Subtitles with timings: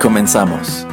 [0.00, 0.89] Comenzamos.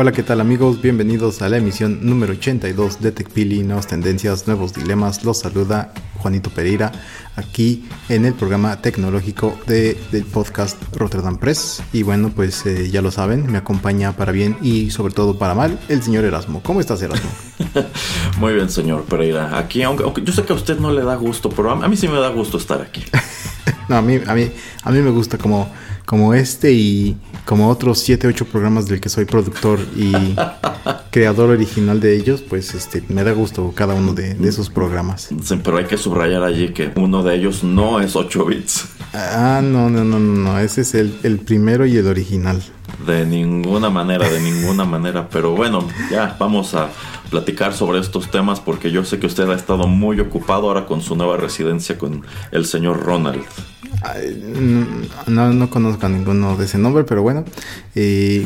[0.00, 0.80] Hola, ¿qué tal amigos?
[0.80, 5.26] Bienvenidos a la emisión número 82 de TechPili, nuevas tendencias, nuevos dilemas.
[5.26, 6.90] Los saluda Juanito Pereira
[7.36, 11.82] aquí en el programa tecnológico de, del podcast Rotterdam Press.
[11.92, 15.54] Y bueno, pues eh, ya lo saben, me acompaña para bien y sobre todo para
[15.54, 16.62] mal el señor Erasmo.
[16.62, 17.28] ¿Cómo estás, Erasmo?
[18.38, 19.58] Muy bien, señor Pereira.
[19.58, 21.96] Aquí, aunque, aunque, yo sé que a usted no le da gusto, pero a mí
[21.98, 23.04] sí me da gusto estar aquí.
[23.90, 24.50] no, a mí, a mí,
[24.82, 25.70] a mí me gusta como,
[26.06, 30.12] como este y como otros 7, 8 programas del que soy productor y
[31.10, 35.30] creador original de ellos, pues este me da gusto cada uno de, de, esos programas.
[35.42, 38.88] Sí, pero hay que subrayar allí que uno de ellos no es 8 bits.
[39.12, 42.62] Ah, no, no, no, no, ese es el, el primero y el original.
[43.06, 45.28] De ninguna manera, de ninguna manera.
[45.28, 46.88] Pero bueno, ya vamos a
[47.30, 51.00] platicar sobre estos temas porque yo sé que usted ha estado muy ocupado ahora con
[51.00, 53.44] su nueva residencia con el señor Ronald.
[55.26, 57.44] No, no conozco a ninguno de ese nombre, pero bueno.
[57.94, 58.44] Eh,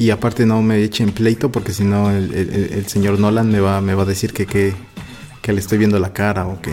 [0.00, 3.60] y aparte no me echen pleito porque si no el, el, el, señor Nolan me
[3.60, 4.74] va, me va a decir que, que,
[5.42, 6.72] que, le estoy viendo la cara o que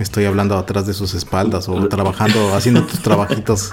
[0.00, 3.72] estoy hablando atrás de sus espaldas o trabajando, haciendo tus trabajitos.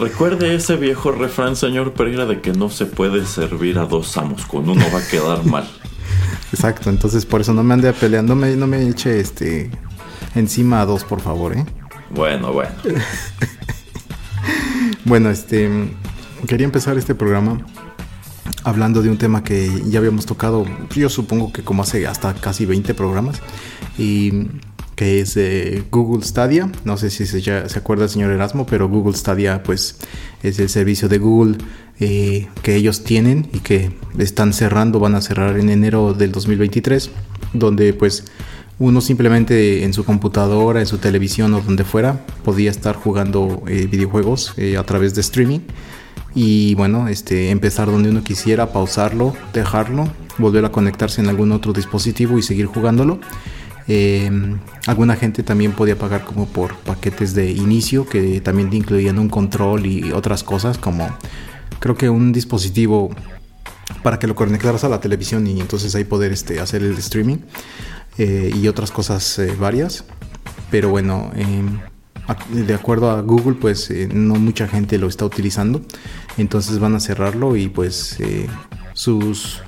[0.00, 4.46] Recuerde ese viejo refrán, señor Pereira, de que no se puede servir a dos amos,
[4.46, 5.68] con uno va a quedar mal.
[6.52, 9.70] Exacto, entonces por eso no me ande peleando, no me, no me eche este
[10.34, 11.66] encima a dos, por favor, ¿eh?
[12.10, 12.72] Bueno, bueno.
[15.04, 15.70] bueno, este.
[16.46, 17.58] Quería empezar este programa
[18.62, 20.64] hablando de un tema que ya habíamos tocado,
[20.94, 23.40] yo supongo que como hace hasta casi 20 programas,
[23.96, 24.48] y
[24.96, 26.70] que es eh, Google Stadia.
[26.84, 29.98] No sé si se, acuerda el señor Erasmo, pero Google Stadia pues
[30.42, 31.58] es el servicio de Google
[32.00, 37.10] eh, que ellos tienen y que están cerrando, van a cerrar en enero del 2023,
[37.52, 38.24] donde pues
[38.78, 43.86] uno simplemente en su computadora, en su televisión o donde fuera, podía estar jugando eh,
[43.86, 45.60] videojuegos eh, a través de streaming.
[46.34, 51.72] Y bueno, este, empezar donde uno quisiera, pausarlo, dejarlo, volver a conectarse en algún otro
[51.72, 53.18] dispositivo y seguir jugándolo.
[53.88, 54.30] Eh,
[54.86, 59.86] alguna gente también podía pagar como por paquetes de inicio que también incluían un control
[59.86, 61.08] y otras cosas como
[61.78, 63.10] creo que un dispositivo
[64.02, 67.38] para que lo conectaras a la televisión y entonces ahí poder este, hacer el streaming
[68.18, 70.04] eh, y otras cosas eh, varias.
[70.70, 71.62] Pero bueno, eh,
[72.50, 75.82] de acuerdo a Google, pues no mucha gente lo está utilizando.
[76.36, 78.18] Entonces van a cerrarlo y pues
[78.94, 79.62] sus...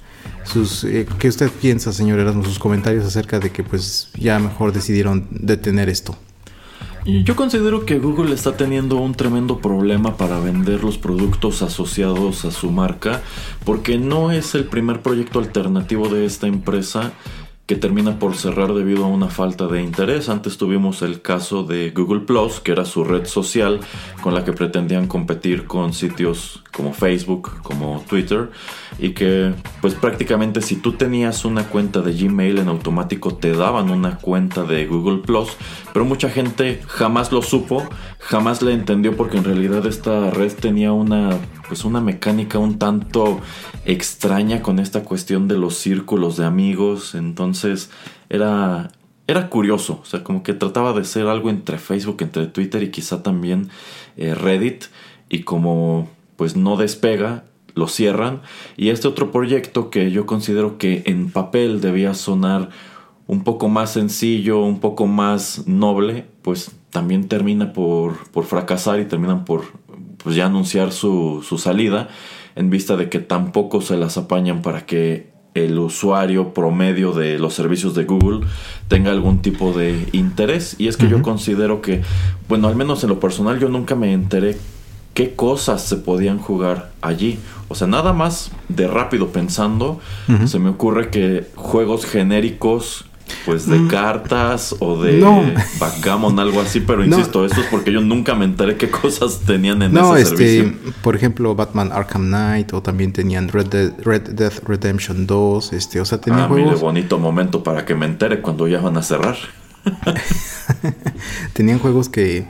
[0.44, 0.86] sus
[1.18, 2.32] ¿Qué usted piensa, señor?
[2.44, 6.16] Sus comentarios acerca de que pues ya mejor decidieron detener esto.
[7.08, 12.50] Yo considero que Google está teniendo un tremendo problema para vender los productos asociados a
[12.50, 13.22] su marca
[13.64, 17.12] porque no es el primer proyecto alternativo de esta empresa
[17.68, 20.30] que termina por cerrar debido a una falta de interés.
[20.30, 23.80] Antes tuvimos el caso de Google Plus, que era su red social
[24.22, 28.48] con la que pretendían competir con sitios como Facebook, como Twitter,
[28.98, 29.52] y que
[29.82, 34.62] pues prácticamente si tú tenías una cuenta de Gmail en automático te daban una cuenta
[34.62, 35.50] de Google Plus,
[35.92, 37.86] pero mucha gente jamás lo supo,
[38.28, 43.40] jamás le entendió porque en realidad esta red tenía una pues una mecánica un tanto
[43.86, 47.90] extraña con esta cuestión de los círculos de amigos, entonces
[48.28, 48.90] era
[49.26, 52.90] era curioso, o sea, como que trataba de ser algo entre Facebook, entre Twitter y
[52.90, 53.70] quizá también
[54.16, 54.84] eh, Reddit.
[55.30, 58.42] Y como pues no despega, lo cierran.
[58.76, 62.70] Y este otro proyecto que yo considero que en papel debía sonar
[63.26, 69.04] un poco más sencillo, un poco más noble, pues también termina por, por fracasar y
[69.04, 69.64] terminan por
[70.22, 72.08] pues ya anunciar su, su salida
[72.56, 77.54] en vista de que tampoco se las apañan para que el usuario promedio de los
[77.54, 78.46] servicios de Google
[78.88, 80.76] tenga algún tipo de interés.
[80.78, 81.12] Y es que uh -huh.
[81.12, 82.02] yo considero que,
[82.48, 84.56] bueno, al menos en lo personal yo nunca me enteré
[85.14, 87.38] qué cosas se podían jugar allí.
[87.68, 90.00] O sea, nada más de rápido pensando,
[90.46, 93.04] se me ocurre que juegos genéricos
[93.48, 93.88] pues de mm.
[93.88, 95.22] cartas o de
[95.80, 99.80] backgammon, algo así, pero insisto, esto es porque yo nunca me enteré qué cosas tenían
[99.80, 104.52] en no, ese este, Por ejemplo, Batman Arkham Knight o también tenían Red Red Dead
[104.66, 106.78] Redemption 2, este, o sea, tenían ah, juegos...
[106.82, 109.36] bonito momento para que me entere cuando ya van a cerrar.
[111.54, 112.46] tenían juegos que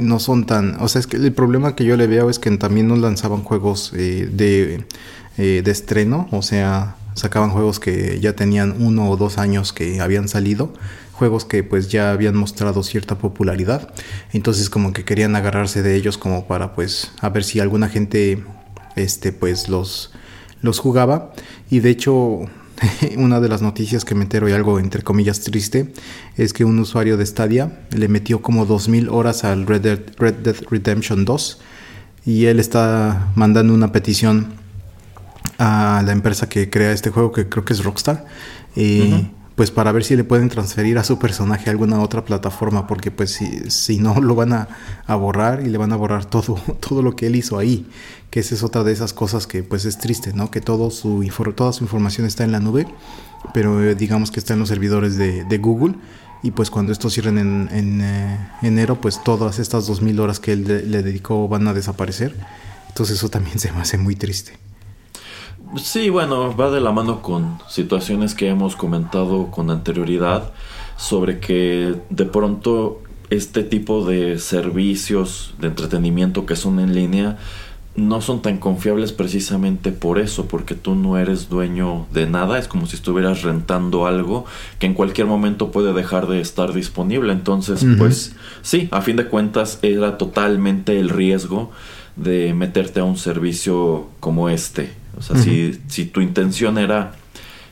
[0.00, 2.50] no son tan, o sea, es que el problema que yo le veo es que
[2.56, 4.86] también no lanzaban juegos eh, de,
[5.38, 10.00] eh, de estreno, o sea, sacaban juegos que ya tenían uno o dos años que
[10.00, 10.72] habían salido,
[11.12, 13.92] juegos que pues ya habían mostrado cierta popularidad,
[14.32, 18.42] entonces como que querían agarrarse de ellos como para pues a ver si alguna gente
[18.96, 20.12] este pues los
[20.62, 21.32] los jugaba.
[21.70, 22.40] Y de hecho
[23.16, 25.92] una de las noticias que me entero y algo entre comillas triste
[26.36, 30.34] es que un usuario de Stadia le metió como 2000 horas al Red Dead, Red
[30.36, 31.60] Dead Redemption 2
[32.24, 34.54] y él está mandando una petición
[35.58, 38.26] a la empresa que crea este juego, que creo que es Rockstar,
[38.74, 42.86] y pues para ver si le pueden transferir a su personaje a alguna otra plataforma,
[42.86, 46.54] porque pues si, si no lo van a, borrar y le van a borrar todo,
[46.80, 47.86] todo lo que él hizo ahí,
[48.30, 50.50] que esa es otra de esas cosas que pues es triste, ¿no?
[50.50, 51.24] Que todo su,
[51.54, 52.86] toda su información está en la nube,
[53.52, 55.96] pero eh, digamos que está en los servidores de, Google.
[56.44, 60.90] Y pues cuando esto cierren en, eh, enero, pues todas estas 2.000 horas que él
[60.90, 62.34] le dedicó van a desaparecer.
[62.88, 64.58] Entonces eso también se me hace muy triste.
[65.76, 70.52] Sí, bueno, va de la mano con situaciones que hemos comentado con anterioridad
[70.96, 77.38] sobre que de pronto este tipo de servicios de entretenimiento que son en línea
[77.94, 82.68] no son tan confiables precisamente por eso, porque tú no eres dueño de nada, es
[82.68, 84.46] como si estuvieras rentando algo
[84.78, 87.32] que en cualquier momento puede dejar de estar disponible.
[87.32, 91.70] Entonces, pues sí, a fin de cuentas era totalmente el riesgo
[92.16, 95.01] de meterte a un servicio como este.
[95.16, 97.12] O sea, si, si tu intención era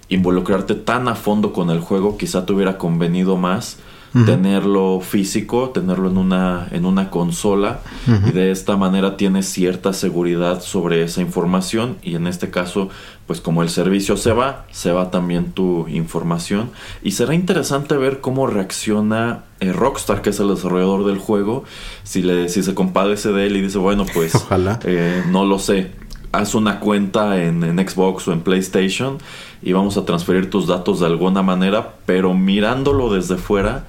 [0.09, 3.79] involucrarte tan a fondo con el juego, quizá te hubiera convenido más
[4.27, 7.81] tenerlo físico, tenerlo en una, en una consola
[8.27, 12.89] y de esta manera tienes cierta seguridad sobre esa información y en este caso,
[13.29, 16.71] pues como el servicio se va, se va también tu información.
[17.03, 21.63] Y será interesante ver cómo reacciona eh, Rockstar, que es el desarrollador del juego,
[22.03, 24.81] si, le, si se compadece de él y dice, bueno, pues Ojalá.
[24.85, 25.93] Eh, no lo sé,
[26.33, 29.19] haz una cuenta en, Xbox o en PlayStation
[29.63, 33.87] y vamos a transferir tus datos de alguna manera, pero mirándolo desde fuera,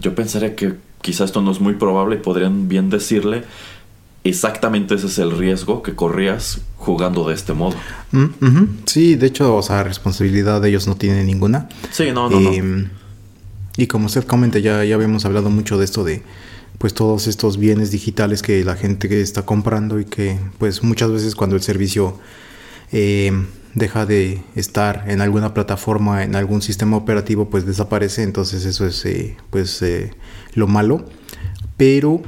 [0.00, 3.44] yo pensaría que quizá esto no es muy probable y podrían bien decirle
[4.24, 7.76] exactamente ese es el riesgo que corrías jugando de este modo.
[8.12, 11.68] Mm, sí, de hecho, o sea, responsabilidad de ellos no tiene ninguna.
[11.90, 12.88] Sí, no, no, no.
[13.76, 16.22] Y como usted comenta, ya, ya habíamos hablado mucho de esto de
[16.78, 21.34] pues todos estos bienes digitales que la gente está comprando y que pues muchas veces
[21.34, 22.18] cuando el servicio
[22.90, 23.32] eh,
[23.74, 29.04] deja de estar en alguna plataforma, en algún sistema operativo, pues desaparece, entonces eso es
[29.06, 30.12] eh, pues eh,
[30.54, 31.06] lo malo.
[31.76, 32.22] Pero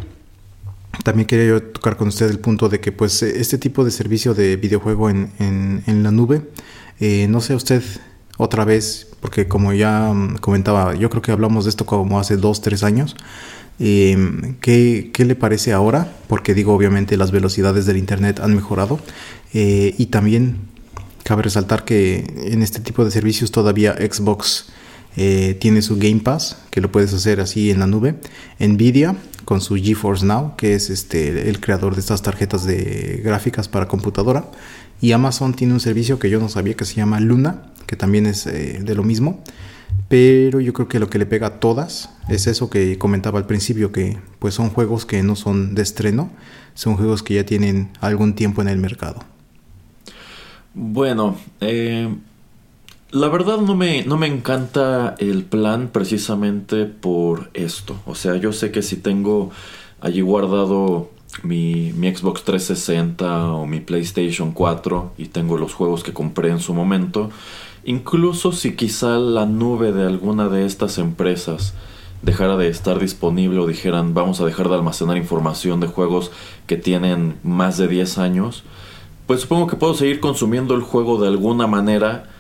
[1.02, 4.34] también quería yo tocar con usted el punto de que pues este tipo de servicio
[4.34, 6.48] de videojuego en, en la nube,
[7.28, 7.82] no sé usted
[8.38, 12.60] otra vez, porque como ya comentaba, yo creo que hablamos de esto como hace dos,
[12.60, 13.16] tres años,
[13.80, 16.12] eh, ¿qué, le parece ahora?
[16.28, 19.00] Porque digo, obviamente las velocidades del Internet han mejorado
[19.52, 20.56] eh, y también
[21.24, 24.66] cabe resaltar que en este tipo de servicios todavía Xbox
[25.16, 28.14] eh, tiene su Game Pass, que lo puedes hacer así en la nube.
[28.60, 33.68] Nvidia con su GeForce Now, que es este, el creador de estas tarjetas de gráficas
[33.68, 34.50] para computadora.
[35.00, 38.26] Y Amazon tiene un servicio que yo no sabía que se llama Luna, que también
[38.26, 39.42] es de lo mismo.
[40.08, 43.46] Pero yo creo que lo que le pega a todas es eso que comentaba al
[43.46, 46.30] principio, que pues son juegos que no son de estreno,
[46.74, 49.20] son juegos que ya tienen algún tiempo en el mercado.
[50.74, 52.08] Bueno, eh,
[53.10, 57.96] la verdad no me, no me encanta el plan precisamente por esto.
[58.06, 59.50] O sea, yo sé que si tengo
[60.00, 61.10] allí guardado
[61.42, 66.58] mi, mi, Xbox 360 o mi PlayStation 4 y tengo los juegos que compré en
[66.60, 67.30] su momento,
[67.84, 71.74] Incluso si quizá la nube de alguna de estas empresas
[72.22, 76.30] dejara de estar disponible o dijeran vamos a dejar de almacenar información de juegos
[76.66, 78.64] que tienen más de 10 años,
[79.26, 82.30] pues supongo que puedo seguir consumiendo el juego de alguna manera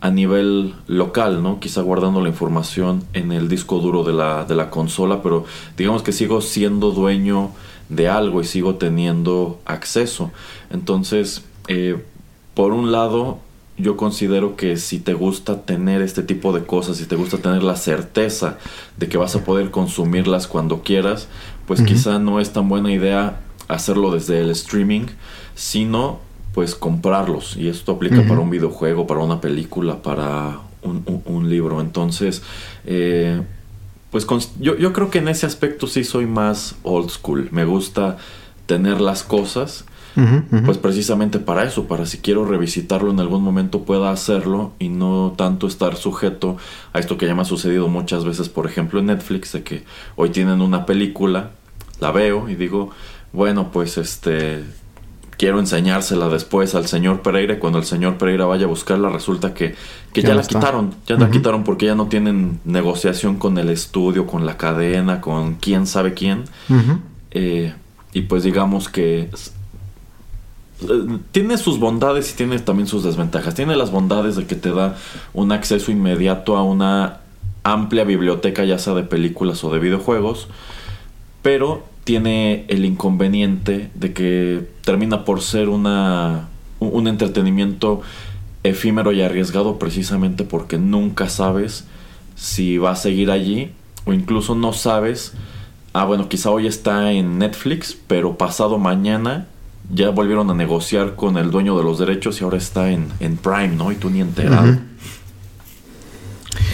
[0.00, 1.60] a nivel local, ¿no?
[1.60, 5.44] Quizá guardando la información en el disco duro de la, de la consola, pero
[5.76, 7.50] digamos que sigo siendo dueño
[7.90, 10.30] de algo y sigo teniendo acceso.
[10.70, 12.02] Entonces, eh,
[12.54, 13.40] por un lado,
[13.80, 17.62] yo considero que si te gusta tener este tipo de cosas, si te gusta tener
[17.62, 18.58] la certeza
[18.96, 21.28] de que vas a poder consumirlas cuando quieras,
[21.66, 25.06] pues quizá no es tan buena idea hacerlo desde el streaming,
[25.54, 26.18] sino
[26.52, 27.56] pues comprarlos.
[27.56, 31.80] Y esto aplica para un videojuego, para una película, para un, libro.
[31.80, 32.42] Entonces,
[32.86, 33.40] eh,
[34.10, 34.26] pues
[34.58, 37.48] yo, yo creo que en ese aspecto sí soy más old school.
[37.52, 38.16] Me gusta
[38.66, 39.84] tener las cosas.
[40.64, 45.34] Pues precisamente para eso, para si quiero revisitarlo en algún momento pueda hacerlo y no
[45.36, 46.56] tanto estar sujeto
[46.92, 49.84] a esto que ya me ha sucedido muchas veces, por ejemplo en Netflix, de que
[50.16, 51.50] hoy tienen una película,
[52.00, 52.90] la veo y digo,
[53.32, 54.64] bueno, pues este
[55.40, 59.74] quiero enseñársela después al señor Pereira cuando el señor Pereira vaya a buscarla resulta que,
[60.12, 64.44] ya, la quitaron, ya la quitaron porque ya no tienen negociación con el estudio, con
[64.44, 66.44] la cadena, con quién sabe quién.
[67.30, 67.72] Eh,
[68.12, 69.30] y pues digamos que
[71.32, 73.54] tiene sus bondades y tiene también sus desventajas.
[73.54, 74.96] Tiene las bondades de que te da
[75.32, 77.20] un acceso inmediato a una
[77.62, 80.48] amplia biblioteca ya sea de películas o de videojuegos,
[81.42, 86.48] pero tiene el inconveniente de que termina por ser una,
[86.80, 88.00] un entretenimiento
[88.62, 91.86] efímero y arriesgado precisamente porque nunca sabes
[92.34, 93.72] si va a seguir allí
[94.04, 95.34] o incluso no sabes,
[95.92, 99.46] ah bueno, quizá hoy está en Netflix, pero pasado mañana
[99.92, 103.08] ya volvieron a negociar con el dueño de los derechos y ahora está en,
[103.42, 103.90] Prime, ¿no?
[103.90, 104.78] Y tú ni enterado.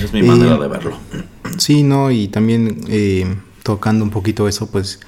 [0.03, 0.97] Es mi manera de verlo.
[1.59, 5.01] Sí, no, y también eh, tocando un poquito eso, pues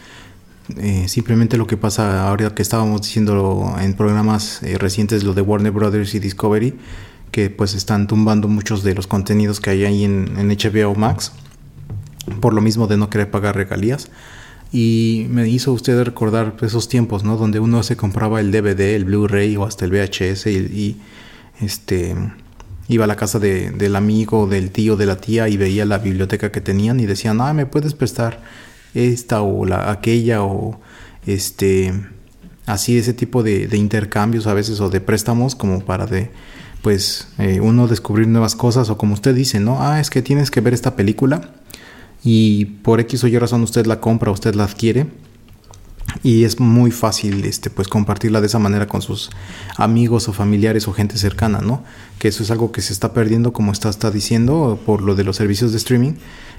[0.76, 5.42] eh, simplemente lo que pasa ahora que estábamos diciendo en programas eh, recientes, lo de
[5.42, 6.74] Warner Brothers y Discovery,
[7.30, 11.32] que pues están tumbando muchos de los contenidos que hay ahí en, en HBO Max,
[12.40, 14.10] por lo mismo de no querer pagar regalías.
[14.70, 17.36] Y me hizo usted recordar esos tiempos, ¿no?
[17.36, 20.96] Donde uno se compraba el DVD, el Blu-ray o hasta el VHS y,
[21.60, 22.14] este
[22.86, 26.50] iba a la casa del amigo, del tío, de la tía y veía la biblioteca
[26.50, 28.40] que tenían y decían, ah, me puedes prestar
[28.94, 30.80] esta o la aquella o
[31.26, 31.92] este
[32.66, 36.30] así ese tipo de, intercambios a veces o de préstamos como para de
[36.82, 40.50] pues eh, uno descubrir nuevas cosas o como usted dice no ah es que tienes
[40.50, 41.40] que ver esta película
[42.24, 45.06] y por X o Y razón usted la compra usted la adquiere
[46.22, 49.30] y es muy fácil este pues compartirla de esa manera con sus
[49.76, 51.84] amigos o familiares o gente cercana no
[52.18, 55.24] que eso es algo que se está perdiendo como está, está diciendo por lo de
[55.24, 56.14] los servicios de streaming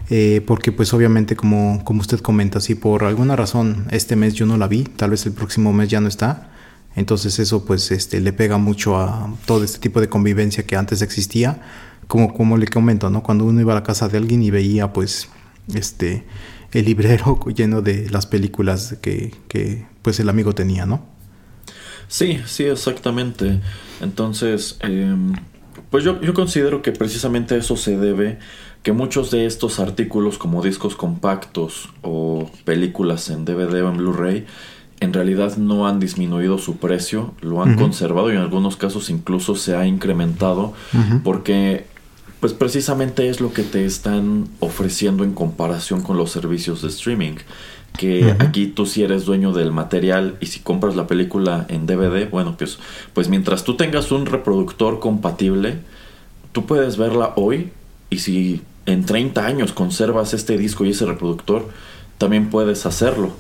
[0.10, 4.46] eh, porque pues obviamente como, como usted comenta si por alguna razón este mes yo
[4.46, 6.52] no la vi tal vez el próximo mes ya no está
[6.96, 11.02] entonces eso pues este le pega mucho a todo este tipo de convivencia que antes
[11.02, 11.62] existía
[12.08, 14.94] como como le comento no cuando uno iba a la casa de alguien y veía
[14.94, 15.30] pues
[15.76, 16.26] este
[16.72, 21.06] el librero lleno de las películas que, que pues el amigo tenía, ¿no?
[22.08, 23.60] Sí, sí, exactamente.
[24.02, 25.34] Entonces, em,
[25.90, 28.40] pues yo, yo considero que precisamente eso se debe
[28.84, 34.46] que muchos de estos artículos como discos compactos o películas en DVD o en Blu-ray
[35.02, 39.56] en realidad no han disminuido su precio, lo han conservado y en algunos casos incluso
[39.56, 40.74] se ha incrementado
[41.24, 41.86] porque
[42.40, 47.36] pues precisamente es lo que te están ofreciendo en comparación con los servicios de streaming.
[47.98, 52.30] Que aquí tú si eres dueño del material y si compras la película en DVD,
[52.30, 52.78] bueno, pues,
[53.14, 55.80] pues mientras tú tengas un reproductor compatible,
[56.54, 57.72] tú puedes verla hoy
[58.10, 61.68] y si en 30 años conservas este disco y ese reproductor,
[62.18, 63.34] también puedes hacerlo.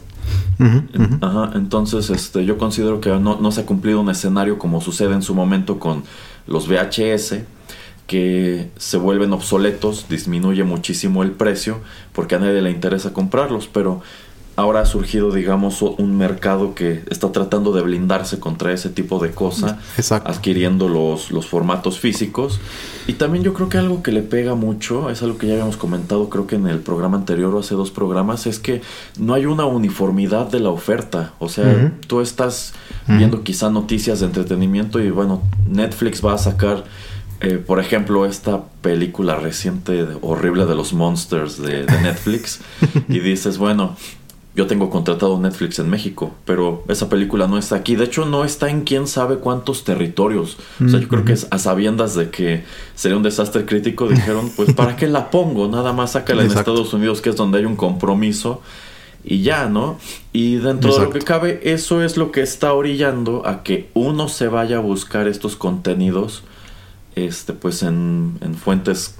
[1.21, 5.13] Ajá, entonces este, yo considero que no, no se ha cumplido un escenario como sucede
[5.13, 6.03] en su momento con
[6.47, 7.35] los VHS,
[8.09, 11.77] que se vuelven obsoletos, disminuye muchísimo el precio
[12.11, 14.01] porque a nadie le interesa comprarlos, pero
[14.55, 19.29] ahora ha surgido, digamos, un mercado que está tratando de blindarse contra ese tipo de
[19.29, 19.77] cosa,
[20.25, 22.59] adquiriendo los, los formatos físicos.
[23.05, 25.77] Y también yo creo que algo que le pega mucho, es algo que ya habíamos
[25.77, 28.81] comentado, creo que en el programa anterior o hace dos programas, es que
[29.19, 31.33] no hay una uniformidad de la oferta.
[31.37, 32.73] O sea, tú estás
[33.07, 36.83] viendo quizá noticias de entretenimiento y bueno, Netflix va a sacar
[37.41, 42.59] eh, por ejemplo, esta película reciente horrible de los monsters de, Netflix
[43.07, 43.95] y dices, bueno,
[44.55, 47.95] yo tengo contratado Netflix en México, pero esa película no está aquí.
[47.95, 50.57] De hecho, no está en quién sabe cuántos territorios.
[50.85, 54.51] O sea, yo creo que es a sabiendas de que sería un desastre crítico, dijeron,
[54.57, 55.69] pues ¿para qué la pongo?
[55.69, 58.61] Nada más sácala en Estados Unidos, que es donde hay un compromiso.
[59.23, 59.97] Y ya, ¿no?
[60.33, 64.27] Y dentro de lo que cabe, eso es lo que está orillando a que uno
[64.27, 66.43] se vaya a buscar estos contenidos
[67.15, 69.15] este, pues en, fuentes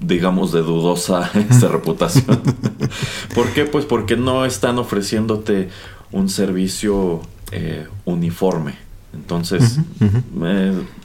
[0.00, 2.40] digamos de dudosa esta reputación.
[3.34, 3.64] ¿Por qué?
[3.64, 5.70] Pues porque no están ofreciéndote
[6.12, 7.22] un servicio
[7.52, 8.74] eh, uniforme.
[9.14, 9.78] Entonces,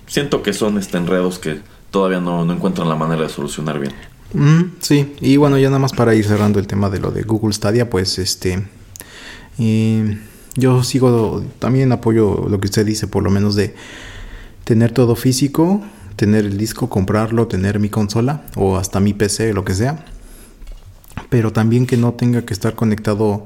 [0.07, 3.93] siento que son este enredos que todavía no, encuentran la manera de solucionar bien.
[4.79, 7.53] sí, y bueno, ya nada más para ir cerrando el tema de lo de Google
[7.53, 8.67] Stadia, pues este...
[10.55, 13.73] yo sigo, también apoyo lo que usted dice, por lo menos de
[14.63, 15.81] tener todo físico,
[16.15, 20.05] tener el disco, comprarlo, tener mi consola o hasta mi PC, lo que sea.
[21.29, 23.45] Pero también que no tenga que estar conectado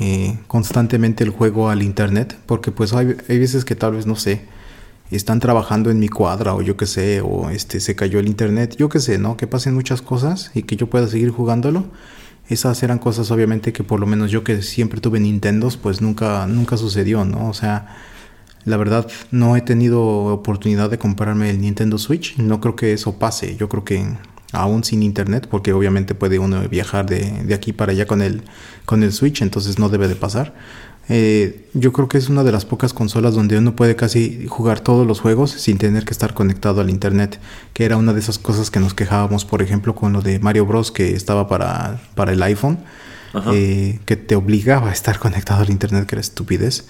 [0.00, 4.16] eh, constantemente el juego al internet, porque pues hay, hay, veces que tal vez no
[4.16, 4.42] sé,
[5.10, 8.76] están trabajando en mi cuadra o yo que sé, o este se cayó el internet,
[8.76, 9.36] yo que sé, ¿no?
[9.36, 11.86] Que pasen muchas cosas y que yo pueda seguir jugándolo.
[12.48, 16.46] Esas eran cosas obviamente que por lo menos yo que siempre tuve Nintendos, pues nunca
[16.46, 17.48] nunca sucedió, ¿no?
[17.48, 17.96] O sea,
[18.68, 23.18] la verdad no he tenido oportunidad de comprarme el Nintendo Switch, no creo que eso
[23.18, 23.56] pase.
[23.56, 24.04] Yo creo que
[24.52, 28.42] aún sin internet, porque obviamente puede uno viajar de, de aquí para allá con el,
[28.84, 30.54] con el Switch, entonces no debe de pasar.
[31.10, 34.80] Eh, yo creo que es una de las pocas consolas donde uno puede casi jugar
[34.80, 37.40] todos los juegos sin tener que estar conectado al internet,
[37.72, 40.66] que era una de esas cosas que nos quejábamos, por ejemplo, con lo de Mario
[40.66, 40.92] Bros.
[40.92, 42.78] que estaba para, para el iPhone,
[43.52, 46.86] eh, que te obligaba a estar conectado al internet, que era estupidez.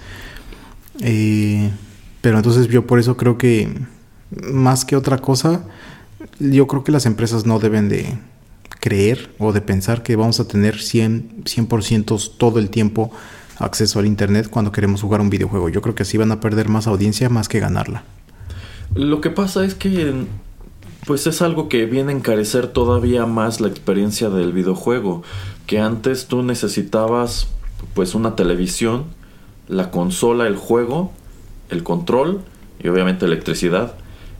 [1.01, 1.71] Eh,
[2.21, 3.73] pero entonces yo por eso creo que
[4.51, 5.63] más que otra cosa,
[6.39, 8.17] yo creo que las empresas no deben de
[8.79, 13.11] creer o de pensar que vamos a tener 100, 100% todo el tiempo
[13.57, 15.69] acceso al Internet cuando queremos jugar un videojuego.
[15.69, 18.03] Yo creo que así van a perder más audiencia más que ganarla.
[18.95, 20.25] Lo que pasa es que
[21.05, 25.23] pues es algo que viene a encarecer todavía más la experiencia del videojuego,
[25.65, 27.47] que antes tú necesitabas
[27.93, 29.05] pues una televisión,
[29.69, 31.11] la consola, el juego,
[31.69, 32.41] el control
[32.83, 33.93] y obviamente electricidad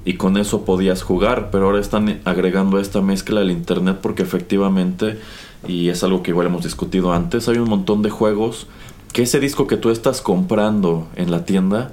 [0.05, 5.19] y con eso podías jugar, pero ahora están agregando esta mezcla al internet porque efectivamente,
[5.67, 8.67] y es algo que igual hemos discutido antes, hay un montón de juegos
[9.13, 11.91] que ese disco que tú estás comprando en la tienda,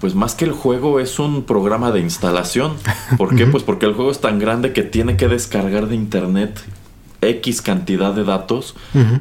[0.00, 2.72] pues más que el juego es un programa de instalación.
[3.18, 3.46] ¿Por qué?
[3.46, 6.62] Pues porque el juego es tan grande que tiene que descargar de internet
[7.22, 8.74] X cantidad de datos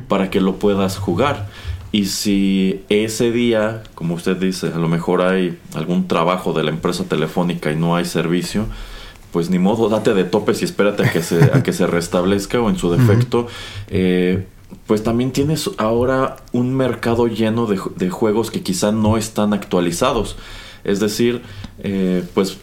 [0.08, 1.48] para que lo puedas jugar.
[1.96, 6.70] Y si ese día, como usted dice, a lo mejor hay algún trabajo de la
[6.70, 8.66] empresa telefónica y no hay servicio,
[9.32, 12.60] pues ni modo, date de topes y espérate a que se, a que se restablezca
[12.60, 13.48] o en su defecto.
[13.88, 14.46] Eh,
[14.88, 20.36] pues también tienes ahora un mercado lleno de, juegos que quizá no están actualizados.
[20.84, 21.44] Es decir,
[21.80, 22.58] eh, pues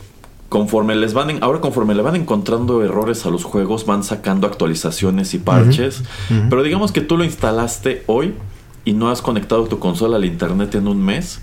[0.50, 5.32] conforme les van ahora conforme le van encontrando errores a los juegos van sacando actualizaciones
[5.32, 6.02] y parches
[6.50, 8.34] pero digamos que tú lo instalaste hoy
[8.84, 11.40] y no has conectado tu consola al internet en un mes,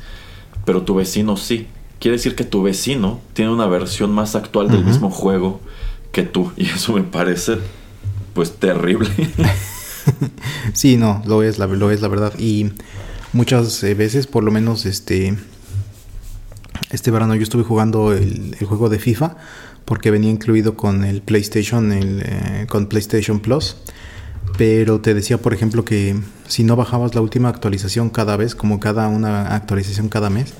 [0.65, 1.67] pero tu vecino sí.
[1.99, 5.59] Quiere decir que tu vecino tiene una versión más actual del mismo juego
[6.11, 6.51] que tú.
[6.55, 7.57] Y eso me parece
[8.33, 9.09] pues terrible.
[10.73, 12.33] sí, no, lo es, la, lo es la verdad.
[12.39, 12.71] Y
[13.33, 15.37] muchas eh, veces, por lo menos este,
[16.91, 19.35] este verano yo estuve jugando el, juego de FIFA
[19.85, 23.75] porque venía incluido con el PlayStation, el, eh, con PlayStation Plus.
[24.59, 28.81] Pero te decía, por ejemplo, que si no bajabas la última actualización cada vez, como
[28.81, 30.53] cada una actualización cada mes,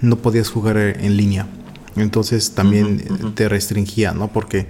[0.00, 1.46] no podías jugar en línea.
[1.94, 4.28] Entonces también te restringía, ¿no?
[4.28, 4.68] Porque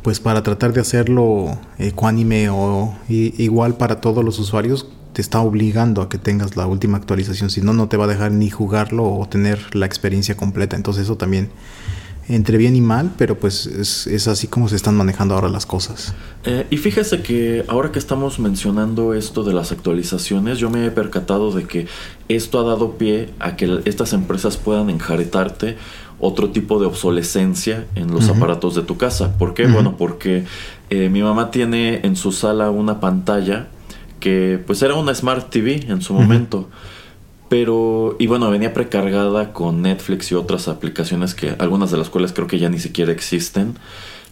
[0.00, 6.00] pues para tratar de hacerlo ecuánime o igual para todos los usuarios, te está obligando
[6.00, 9.12] a que tengas la última actualización, si no, no te va a dejar ni jugarlo
[9.12, 10.74] o tener la experiencia completa.
[10.74, 11.50] Entonces eso también
[12.28, 16.14] entre bien y mal, pero pues es, así como se están manejando ahora las cosas.
[16.44, 20.90] Eh, y fíjese que ahora que estamos mencionando esto de las actualizaciones, yo me he
[20.90, 21.86] percatado de que
[22.28, 25.76] esto ha dado pie a que estas empresas puedan enjaretarte
[26.20, 29.36] otro tipo de obsolescencia en los aparatos de tu casa.
[29.38, 29.66] ¿Por qué?
[29.66, 30.44] Bueno, porque
[30.90, 33.68] eh, mi mamá tiene en su sala una pantalla
[34.20, 36.68] que pues era una Smart TV en su momento.
[37.50, 42.32] Pero, y bueno, venía precargada con Netflix y otras aplicaciones que, algunas de las cuales
[42.32, 43.74] creo que ya ni siquiera existen.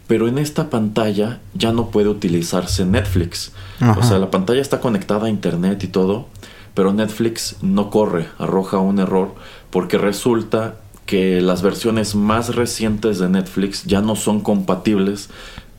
[0.07, 3.51] Pero en esta pantalla ya no puede utilizarse Netflix.
[3.99, 6.29] O sea, la pantalla está conectada a internet y todo,
[6.75, 9.35] pero Netflix no corre, arroja un error,
[9.71, 15.29] porque resulta que las versiones más recientes de Netflix ya no son compatibles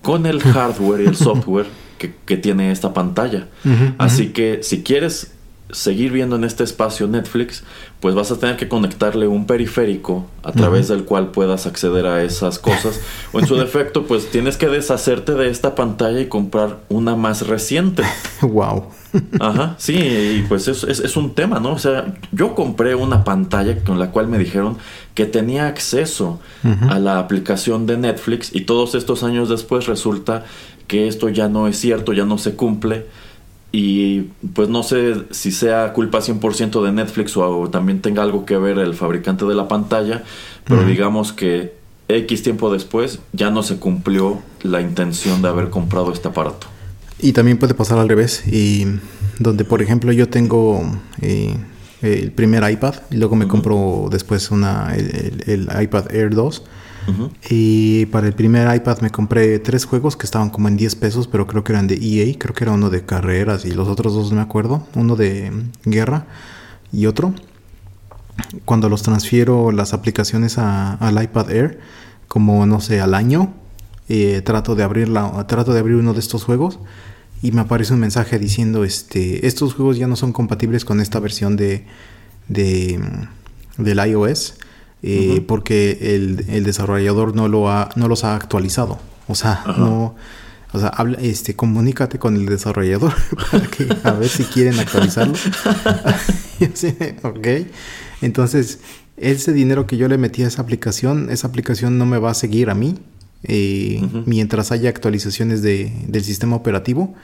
[0.02, 3.48] con el hardware y el software que, tiene esta pantalla.
[3.98, 5.32] Así que si quieres
[5.72, 7.64] seguir viendo en este espacio Netflix,
[8.00, 12.24] pues vas a tener que conectarle un periférico a través del cual puedas acceder a
[12.24, 13.00] esas cosas.
[13.34, 17.48] o en su defecto, pues tienes que deshacerte de esta pantalla y comprar una más
[17.48, 18.04] reciente.
[18.42, 18.86] wow.
[19.40, 21.74] Ajá, sí, y pues es, es, un tema, ¿no?
[21.74, 24.78] O sea, yo compré una pantalla con la cual me dijeron
[25.16, 26.40] que tenía acceso
[26.88, 30.46] a la aplicación de Netflix y todos estos años después resulta
[30.88, 33.08] que esto ya no es cierto, ya no se cumple
[33.72, 34.22] y
[34.54, 38.80] pues no sé si sea culpa 100% de Netflix o, también tenga algo que ver
[38.80, 40.24] el fabricante de la pantalla,
[40.66, 41.74] pero digamos que
[42.08, 46.68] X tiempo después ya no se cumplió la intención de haber comprado este aparato.
[47.20, 48.86] Y también puede pasar al revés, y
[49.38, 50.82] donde por ejemplo yo tengo
[51.22, 51.56] eh,
[52.02, 56.64] el primer iPad y luego me compro después una el, iPad Air 2
[57.50, 61.28] y para el primer iPad me compré tres juegos que estaban como en 10 pesos
[61.28, 64.14] pero creo que eran de EA creo que era uno de carreras y los otros
[64.14, 65.52] dos no me acuerdo uno de
[65.86, 66.28] guerra
[66.92, 67.34] y otro.
[68.66, 71.80] Cuando los transfiero las aplicaciones al iPad Air
[72.28, 73.54] como no sé al año
[74.08, 75.12] eh, trato de abrir
[75.48, 76.80] trato de abrir uno de estos juegos
[77.42, 81.20] y me aparece un mensaje diciendo este estos juegos ya no son compatibles con esta
[81.20, 81.86] versión de,
[82.48, 83.00] de
[83.78, 84.56] del iOS
[85.02, 89.00] eh, porque el, desarrollador no lo ha no los ha actualizado.
[89.28, 90.16] O sea no
[90.72, 93.14] o sea habla este comunícate con el desarrollador
[93.52, 95.36] para que a ver si quieren actualizarlo.
[97.24, 97.48] Ok.
[98.22, 98.80] Entonces
[99.16, 102.34] ese dinero que yo le metí a esa aplicación esa aplicación no me va a
[102.34, 102.96] seguir a mí
[103.44, 107.16] eh, mientras haya actualizaciones de, del sistema operativo.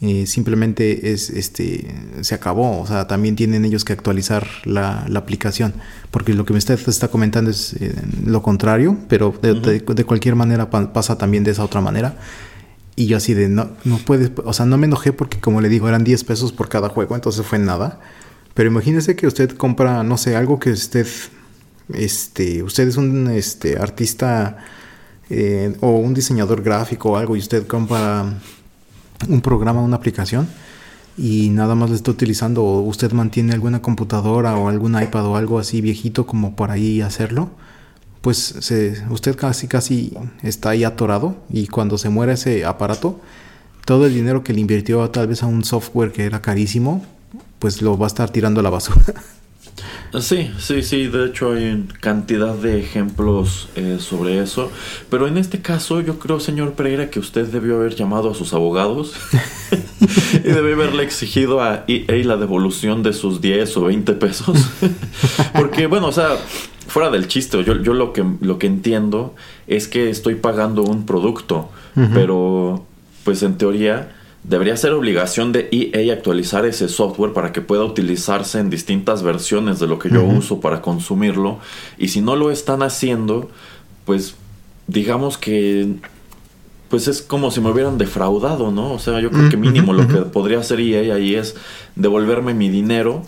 [0.00, 2.80] Eh, simplemente es este se acabó.
[2.80, 5.74] O sea también tienen ellos que actualizar la, aplicación
[6.12, 7.92] porque lo que usted está comentando es eh,
[8.24, 12.16] lo contrario pero de, cualquier manera pasa también de esa otra manera.
[12.94, 15.68] Y yo así de no no puedes o sea no me enojé porque como le
[15.68, 18.00] digo eran 10 pesos por cada juego entonces fue nada.
[18.54, 21.08] Pero imagínese que usted compra no sé algo que usted
[21.92, 24.58] este usted es un este artista
[25.30, 28.38] eh, o un diseñador gráfico o algo y usted compra
[29.28, 30.48] un programa, una aplicación
[31.16, 35.36] y nada más le está utilizando o usted mantiene alguna computadora o algún iPad o
[35.36, 37.50] algo así viejito como por ahí hacerlo,
[38.20, 43.20] pues se, usted casi casi está ahí atorado y cuando se muera ese aparato,
[43.84, 47.04] todo el dinero que le invirtió tal vez a un software que era carísimo,
[47.58, 49.02] pues lo va a estar tirando a la basura.
[50.20, 54.70] Sí, sí, sí, de hecho hay cantidad de ejemplos eh, sobre eso,
[55.10, 58.54] pero en este caso yo creo, señor Pereira, que usted debió haber llamado a sus
[58.54, 59.14] abogados
[60.32, 64.70] y debió haberle exigido a EA la devolución de sus 10 o 20 pesos,
[65.54, 66.36] porque bueno, o sea,
[66.86, 69.34] fuera del chiste, yo, yo lo, que, lo que entiendo
[69.66, 71.70] es que estoy pagando un producto,
[72.14, 72.86] pero
[73.24, 74.17] pues en teoría
[74.48, 79.78] Debería ser obligación de EA actualizar ese software para que pueda utilizarse en distintas versiones
[79.78, 81.58] de lo que yo uso para consumirlo.
[81.98, 83.50] Y si no lo están haciendo,
[84.06, 84.36] pues
[84.86, 85.96] digamos que
[86.88, 88.92] pues es como si me hubieran defraudado, ¿no?
[88.92, 91.54] O sea, yo creo que mínimo lo que podría hacer EA ahí es
[91.94, 93.24] devolverme mi dinero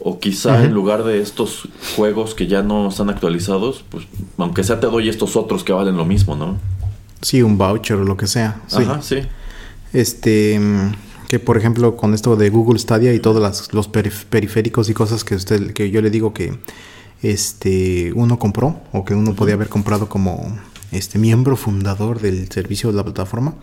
[0.00, 4.06] o quizá en lugar de estos juegos que ya no están actualizados, pues
[4.38, 6.56] aunque sea te doy estos otros que valen lo mismo, ¿no?
[7.20, 8.62] Sí, un voucher o lo que sea.
[8.72, 9.18] Ajá, sí.
[9.92, 10.60] Este
[11.32, 15.34] que por ejemplo con esto de Google Stadia y todos los periféricos y cosas que
[15.34, 16.58] usted que yo le digo que
[17.22, 20.54] este uno compró o que uno podía haber comprado como
[20.90, 23.54] este miembro fundador del servicio de la plataforma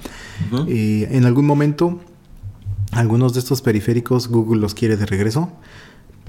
[0.68, 2.00] y en algún momento
[2.92, 5.52] algunos de estos periféricos Google los quiere de regreso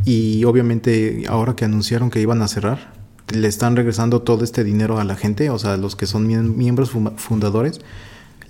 [0.05, 2.93] y obviamente ahora que anunciaron que iban a cerrar
[3.33, 6.27] le están regresando todo este dinero a la gente o sea los que son
[6.59, 7.81] miembros fundadores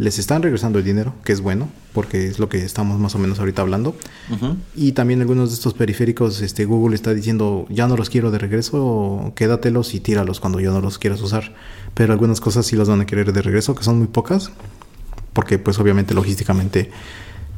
[0.00, 3.18] les están regresando el dinero, que es bueno, porque es lo que estamos más o
[3.18, 3.94] menos ahorita hablando.
[4.74, 8.38] Y también algunos de estos periféricos, este, Google está diciendo, ya no los quiero de
[8.38, 11.54] regreso, quédatelos y tíralos cuando ya no los quieras usar.
[11.92, 14.50] Pero algunas cosas sí las van a querer de regreso, que son muy pocas,
[15.34, 16.90] porque pues obviamente logísticamente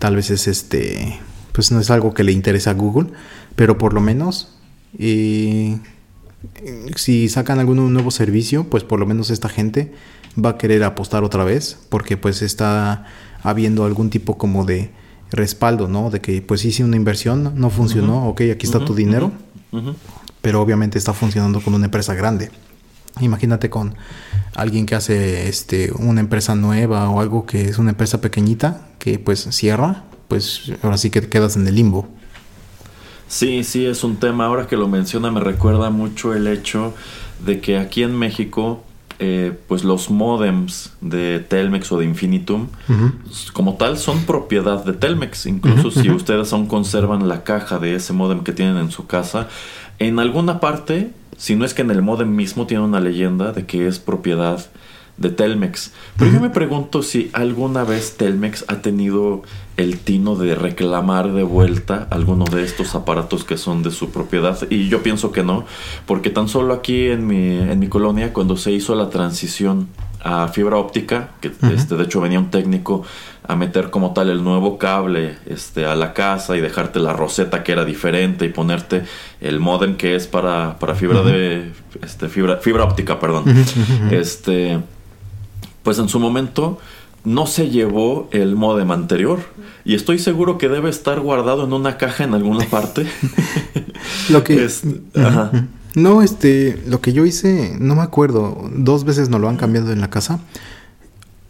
[0.01, 1.21] tal vez es este,
[1.53, 3.11] pues no es algo que le interesa a Google,
[3.55, 4.57] pero por lo menos...
[4.99, 5.79] Eh,
[6.97, 9.93] si sacan algún nuevo servicio, pues por lo menos esta gente
[10.43, 13.07] va a querer apostar otra vez porque pues está
[13.43, 14.91] habiendo algún tipo como de
[15.31, 16.11] respaldo, ¿no?
[16.11, 19.33] De que pues hice una inversión, no funcionó, ok, aquí está tu dinero,
[20.41, 22.51] pero obviamente está funcionando con una empresa grande.
[23.21, 23.95] Imagínate con
[24.55, 29.19] alguien que hace este una empresa nueva o algo que es una empresa pequeñita que
[29.19, 32.09] pues cierra, pues ahora sí que te quedas en el limbo.
[33.29, 34.47] Sí, sí, es un tema.
[34.47, 36.95] Ahora que lo menciona me recuerda mucho el hecho
[37.45, 38.83] de que aquí en México
[39.25, 42.67] eh, pues los modems de Telmex o de Infinitum
[43.53, 45.47] como tal son propiedad de Telmex.
[45.47, 49.47] Incluso si ustedes aún conservan la caja de ese modem que tienen en su casa,
[50.01, 53.65] en alguna parte, si no es que en el modem mismo tiene una leyenda de
[53.65, 54.67] que es propiedad
[55.23, 55.93] de Telmex.
[56.19, 59.43] Pero yo me pregunto si alguna vez Telmex ha tenido
[59.79, 64.59] el tino de reclamar de vuelta alguno de estos aparatos que son de su propiedad.
[64.69, 65.65] Y yo pienso que no,
[66.05, 69.89] porque tan solo aquí en mi, en mi colonia, cuando se hizo la transición
[70.25, 73.03] a fibra óptica, que este, de hecho venía un técnico
[73.47, 77.65] a meter como tal el nuevo cable este, a la casa y dejarte la roseta
[77.65, 79.03] que era diferente y ponerte
[79.41, 83.45] el modem que es para, para fibra de este, fibra, fibra óptica, perdón.
[84.11, 84.79] Este
[85.83, 86.79] pues en su momento
[87.25, 89.41] no se llevó el modem anterior.
[89.85, 93.07] Y estoy seguro que debe estar guardado en una caja en alguna parte.
[94.31, 94.69] lo que...
[95.95, 99.93] No, este, lo que yo hice, no me acuerdo, dos veces no lo han cambiado
[99.93, 100.41] en la casa.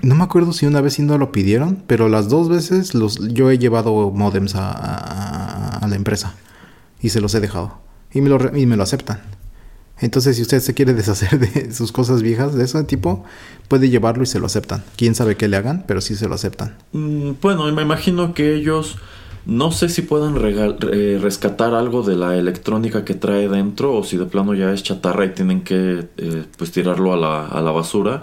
[0.01, 3.21] No me acuerdo si una vez sí no lo pidieron, pero las dos veces los,
[3.33, 6.35] yo he llevado modems a, a, la empresa
[7.01, 7.79] y se los he dejado.
[8.13, 9.21] Y me lo, y me lo aceptan.
[10.01, 13.25] Entonces, si usted se quiere deshacer de sus cosas viejas de ese tipo,
[13.69, 14.83] puede llevarlo y se lo aceptan.
[14.97, 16.77] Quién sabe qué le hagan, pero sí se lo aceptan.
[16.93, 18.99] Mm, bueno, me imagino que ellos
[19.45, 24.27] no sé si puedan rescatar algo de la electrónica que trae dentro o si de
[24.27, 28.23] plano ya es chatarra y tienen que eh, pues tirarlo a la, a la, basura.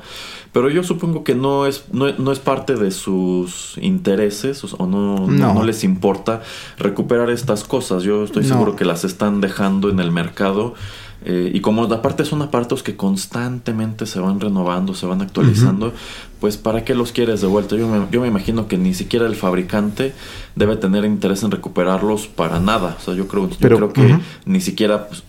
[0.54, 5.64] Pero yo supongo que no es, no, es parte de sus intereses o no, no.
[5.64, 6.42] les importa
[6.78, 8.04] recuperar estas cosas.
[8.04, 10.74] Yo estoy seguro que las están dejando en el mercado
[11.26, 15.94] eh, y como aparte son aparatos que constantemente se van renovando, se van actualizando,
[16.40, 17.76] pues ¿para qué los quieres de vuelta?
[17.76, 20.14] Yo me, yo me imagino que ni siquiera el fabricante
[20.56, 22.96] debe tener interés en recuperarlos para nada.
[22.98, 25.24] O sea, yo creo, yo creo que ni siquiera pues,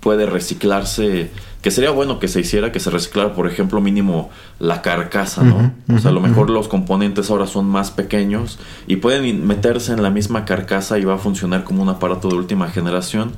[0.00, 4.80] puede reciclarse, que sería bueno que se hiciera, que se reciclara, por ejemplo, mínimo la
[4.80, 5.72] carcasa, ¿no?
[5.94, 10.02] o sea, a lo mejor los componentes ahora son más pequeños y pueden meterse en
[10.02, 13.32] la misma carcasa y va a funcionar como un aparato de última generación,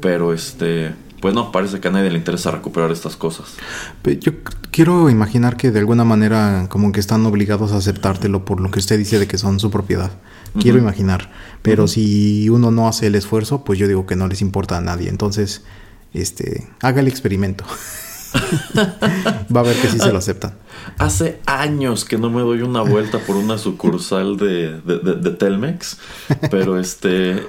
[0.00, 3.56] pero este pues no, parece que a nadie le interesa recuperar estas cosas.
[4.20, 4.32] Yo
[4.70, 8.78] quiero imaginar que de alguna manera como que están obligados a aceptártelo por lo que
[8.78, 10.12] usted dice de que son su propiedad.
[10.60, 11.30] Quiero imaginar.
[11.62, 14.80] Pero si uno no hace el esfuerzo, pues yo digo que no les importa a
[14.80, 15.08] nadie.
[15.08, 15.62] Entonces,
[16.14, 17.64] este, haga el experimento.
[19.54, 20.54] Va a ver que sí se lo aceptan.
[20.98, 25.98] Hace años que no me doy una vuelta por una sucursal de, de, de Telmex,
[26.50, 27.46] pero este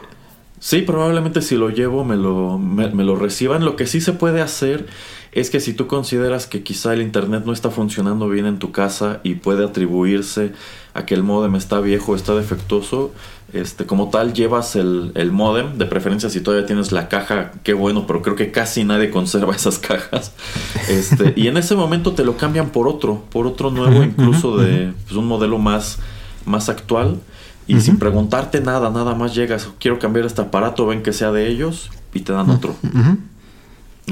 [0.59, 3.63] Sí, probablemente si lo llevo me lo, me, lo reciban.
[3.63, 4.87] Lo que sí se puede hacer
[5.31, 8.71] es que si tú consideras que quizá el internet no está funcionando bien en tu
[8.71, 10.51] casa y puede atribuirse
[10.93, 13.13] a que el modem está viejo, está defectuoso,
[13.53, 17.73] este, como tal llevas el, el modem, de preferencia si todavía tienes la caja, qué
[17.73, 20.33] bueno, pero creo que casi nadie conserva esas cajas.
[20.89, 24.93] Este, y en ese momento te lo cambian por otro, por otro nuevo, incluso de
[25.05, 25.99] pues, un modelo más,
[26.45, 27.19] más actual.
[27.69, 31.47] Y sin preguntarte nada, nada más llegas, quiero cambiar este aparato, ven que sea de
[31.47, 32.75] ellos y te dan otro.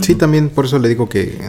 [0.02, 1.40] Sí, también por eso le digo que,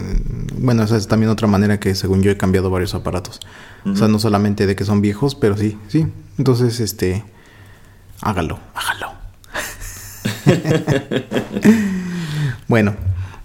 [0.57, 3.39] bueno, esa es también otra manera que según yo he cambiado varios aparatos.
[3.85, 6.07] O sea, no solamente de que son viejos, pero sí, sí.
[6.37, 7.23] Entonces, este,
[8.21, 9.13] hágalo, hágalo.
[12.67, 12.95] bueno,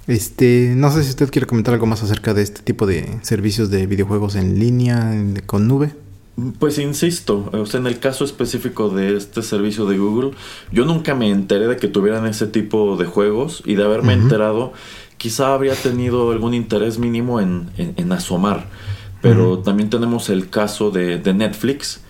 [0.06, 3.70] este, no sé si usted quiere comentar algo más acerca de este tipo de servicios
[3.70, 5.12] de videojuegos en línea
[5.46, 5.94] con nube.
[6.58, 10.32] Pues insisto, o sea, en el caso específico de este servicio de Google,
[10.72, 14.72] yo nunca me enteré de que tuvieran ese tipo de juegos y de haberme enterado,
[15.16, 18.66] quizá habría tenido algún interés mínimo en, en, asomar.
[19.22, 22.00] Pero también tenemos el caso de, de, Netflix,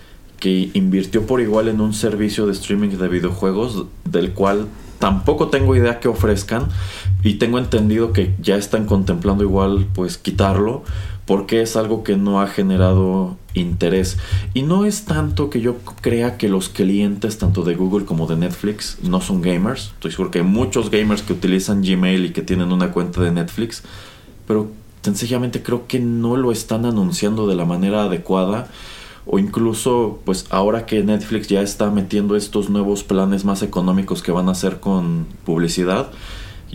[0.40, 5.76] que invirtió por igual en un servicio de streaming de videojuegos, del cual tampoco tengo
[5.76, 6.68] idea que ofrezcan
[7.22, 10.82] y tengo entendido que ya están contemplando igual pues quitarlo
[11.26, 14.18] porque es algo que no ha generado interés.
[14.52, 18.36] Y no es tanto que yo crea que los clientes tanto de Google como de
[18.36, 19.92] Netflix no son gamers.
[19.94, 23.30] Estoy seguro que hay muchos gamers que utilizan Gmail y que tienen una cuenta de
[23.30, 23.82] Netflix,
[24.46, 24.70] pero
[25.02, 28.68] sencillamente creo que no lo están anunciando de la manera adecuada
[29.26, 34.32] o incluso pues ahora que Netflix ya está metiendo estos nuevos planes más económicos que
[34.32, 36.10] van a hacer con publicidad,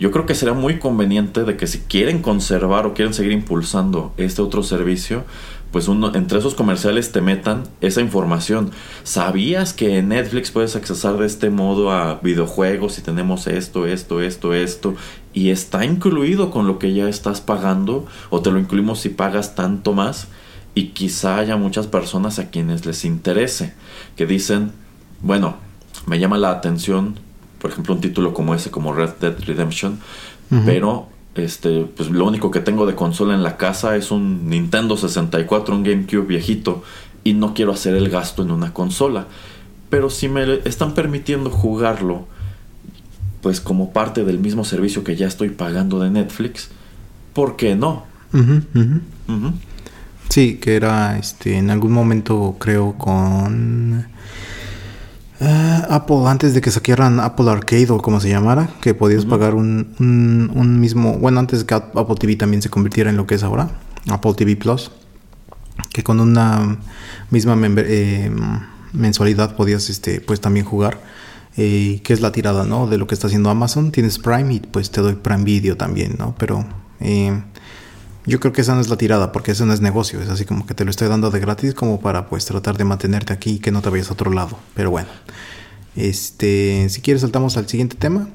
[0.00, 4.14] yo creo que será muy conveniente de que si quieren conservar o quieren seguir impulsando
[4.16, 5.24] este otro servicio,
[5.72, 8.70] pues entre esos comerciales te metan esa información.
[9.02, 14.22] ¿Sabías que en Netflix puedes accesar de este modo a videojuegos y tenemos esto, esto,
[14.22, 14.94] esto, esto?
[15.34, 19.54] Y está incluido con lo que ya estás pagando o te lo incluimos si pagas
[19.54, 20.28] tanto más.
[20.74, 23.74] Y quizá haya muchas personas a quienes les interese,
[24.16, 24.72] que dicen,
[25.20, 25.56] bueno,
[26.06, 27.16] me llama la atención
[27.60, 30.00] por ejemplo, un título como ese, como Red Dead Redemption,
[30.64, 34.96] pero este, pues lo único que tengo de consola en la casa es un Nintendo
[34.96, 36.82] 64, un GameCube viejito,
[37.22, 39.26] y no quiero hacer el gasto en una consola.
[39.90, 42.26] Pero si me están permitiendo jugarlo,
[43.42, 46.70] pues como parte del mismo servicio que ya estoy pagando de Netflix,
[47.32, 48.04] ¿por qué no?
[50.28, 54.06] Sí, que era este en algún momento creo con
[55.40, 59.54] Ah, Apple, antes de que saquearan Apple Arcade o como se llamara, que podías pagar
[59.54, 63.36] un, un, mismo, bueno, antes de que Apple TV también se convirtiera en lo que
[63.36, 63.70] es ahora,
[64.10, 64.90] Apple TV Plus,
[65.94, 66.78] que con una
[67.30, 68.30] misma eh,
[68.92, 71.00] mensualidad podías este, pues también jugar,
[71.56, 72.86] eh, que es la tirada, ¿no?
[72.86, 76.16] De lo que está haciendo Amazon, tienes Prime y pues te doy Prime Video también,
[76.18, 76.34] ¿no?
[76.38, 76.66] Pero
[77.00, 77.42] eh,
[78.30, 80.44] Yo creo que esa no es la tirada, porque eso no es negocio, es así
[80.44, 83.54] como que te lo estoy dando de gratis como para pues tratar de mantenerte aquí
[83.54, 84.56] y que no te vayas a otro lado.
[84.74, 85.08] Pero bueno,
[85.96, 88.28] este, si quieres saltamos al siguiente tema.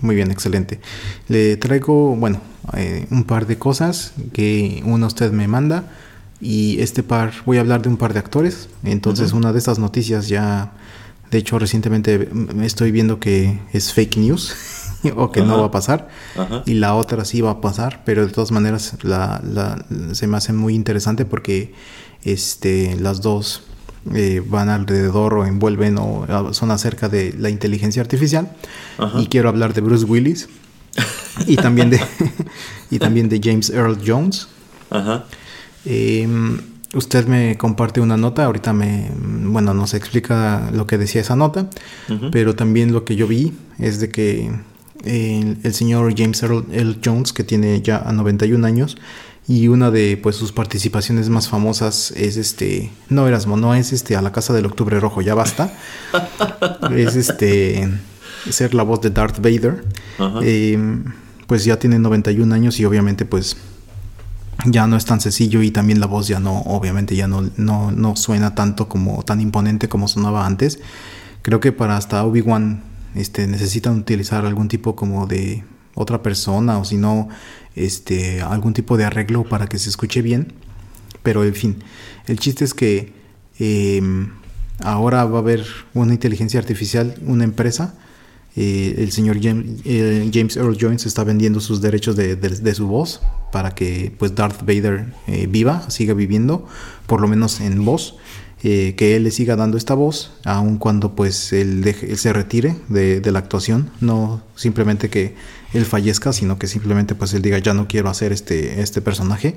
[0.00, 0.80] Muy bien, excelente.
[1.28, 2.40] Le traigo, bueno,
[2.76, 5.84] eh, un par de cosas que uno usted me manda
[6.40, 8.68] y este par, voy a hablar de un par de actores.
[8.82, 10.72] Entonces, una de estas noticias ya,
[11.30, 12.28] de hecho, recientemente
[12.62, 14.56] estoy viendo que es fake news.
[15.16, 16.08] o que no va a pasar.
[16.66, 20.52] Y la otra sí va a pasar, pero de todas maneras la, se me hace
[20.52, 21.74] muy interesante porque
[22.24, 23.62] este, las dos
[24.14, 28.50] eh, van alrededor o envuelven o son acerca de la inteligencia artificial.
[29.18, 30.48] Y quiero hablar de Bruce Willis
[31.46, 32.00] y también de
[32.90, 34.48] y también de James Earl Jones.
[35.84, 36.60] Em,
[36.94, 41.68] usted me comparte una nota, ahorita me, bueno, nos explica lo que decía esa nota,
[42.30, 44.52] pero también lo que yo vi es de que
[45.04, 46.96] el, señor James Earl, L.
[47.04, 48.96] Jones, que tiene ya a 91 años,
[49.48, 54.14] y una de pues sus participaciones más famosas es este, no Erasmo, no es este
[54.14, 55.72] a la casa del Octubre Rojo, ya basta.
[56.96, 57.88] es este
[58.48, 59.84] ser la voz de Darth Vader.
[60.42, 60.78] Eh,
[61.46, 63.56] pues ya tiene 91 años y obviamente pues
[64.66, 67.90] ya no es tan sencillo y también la voz ya no, obviamente ya no, no,
[67.90, 70.78] no suena tanto como tan imponente como sonaba antes.
[71.42, 72.82] Creo que para hasta Obi-Wan
[73.14, 77.28] este, necesitan utilizar algún tipo como de otra persona o si no,
[77.74, 80.52] este, algún tipo de arreglo para que se escuche bien.
[81.22, 81.84] Pero en fin,
[82.26, 83.12] el chiste es que
[83.58, 84.30] em,
[84.80, 87.94] ahora va a haber una inteligencia artificial, una empresa.
[88.54, 93.74] Eh, el señor eh, James, Earl Jones está vendiendo sus derechos de, su voz para
[93.74, 96.66] que pues Darth Vader eh, viva, siga viviendo,
[97.06, 98.16] por lo menos en voz.
[98.64, 103.20] Eh, que él le siga dando esta voz, aun cuando pues él, se retire de,
[103.32, 105.34] la actuación, no simplemente que
[105.72, 109.56] él fallezca, sino que simplemente pues él diga ya no quiero hacer este, este personaje,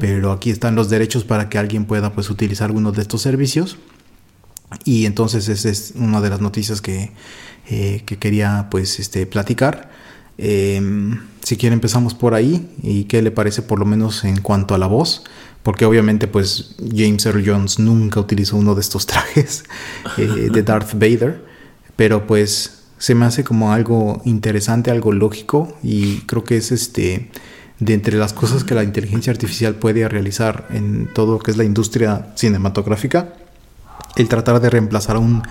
[0.00, 3.78] pero aquí están los derechos para que alguien pueda pues utilizar algunos de estos servicios.
[4.84, 7.12] Y entonces esa es una de las noticias que,
[7.68, 9.90] eh, que quería pues este, platicar.
[10.38, 12.68] Em, si quiere empezamos por ahí.
[12.82, 15.24] Y qué le parece por lo menos en cuanto a la voz
[15.62, 19.64] porque obviamente pues James Earl Jones nunca utilizó uno de estos trajes
[20.16, 21.44] eh, de Darth Vader,
[21.96, 27.30] pero pues se me hace como algo interesante, algo lógico y creo que es este
[27.78, 31.56] de entre las cosas que la inteligencia artificial puede realizar en todo lo que es
[31.56, 33.32] la industria cinematográfica,
[34.16, 35.42] el tratar de reemplazar a un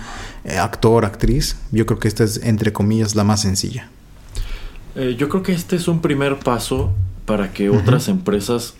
[0.44, 3.88] eh, actor, actriz, yo creo que esta es entre comillas la más sencilla.
[4.94, 6.92] Eh, yo creo que este es un primer paso
[7.26, 8.74] para que otras empresas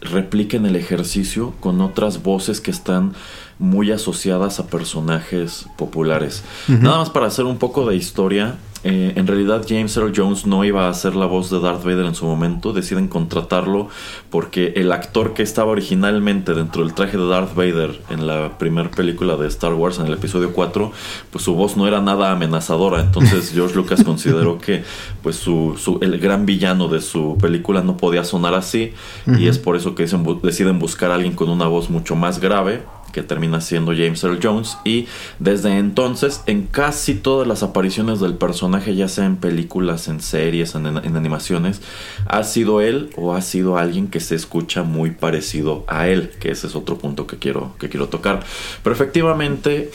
[0.00, 3.14] repliquen el ejercicio con otras voces que están
[3.58, 6.44] muy asociadas a personajes populares.
[6.68, 10.64] Nada más para hacer un poco de historia, eh, en realidad James Earl Jones no
[10.64, 13.88] iba a ser la voz de Darth Vader en su momento, deciden contratarlo
[14.30, 18.90] porque el actor que estaba originalmente dentro del traje de Darth Vader en la primera
[18.90, 20.92] película de Star Wars, en el episodio 4,
[21.30, 24.84] pues su voz no era nada amenazadora, entonces George Lucas consideró que
[25.22, 28.92] pues su, el gran villano de su película no podía sonar así.
[29.26, 30.06] Y es por eso que
[30.42, 34.38] deciden buscar a alguien con una voz mucho más grave que termina siendo James Earl
[34.42, 35.06] Jones y
[35.38, 40.74] desde entonces en casi todas las apariciones del personaje ya sea en películas, en series,
[40.74, 41.80] en, animaciones
[42.26, 46.50] ha sido él o ha sido alguien que se escucha muy parecido a él que
[46.50, 48.44] ese es otro punto que quiero, que quiero tocar.
[48.82, 49.90] Pero efectivamente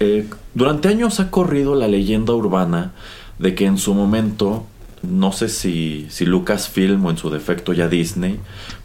[0.00, 2.92] eh, durante años ha corrido la leyenda urbana
[3.38, 4.66] de que en su momento
[5.02, 8.40] no sé si, si Lucasfilm o en su defecto ya Disney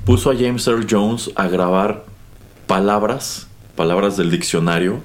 [0.06, 2.06] puso a James Earl Jones a grabar
[2.68, 5.02] palabras palabras del diccionario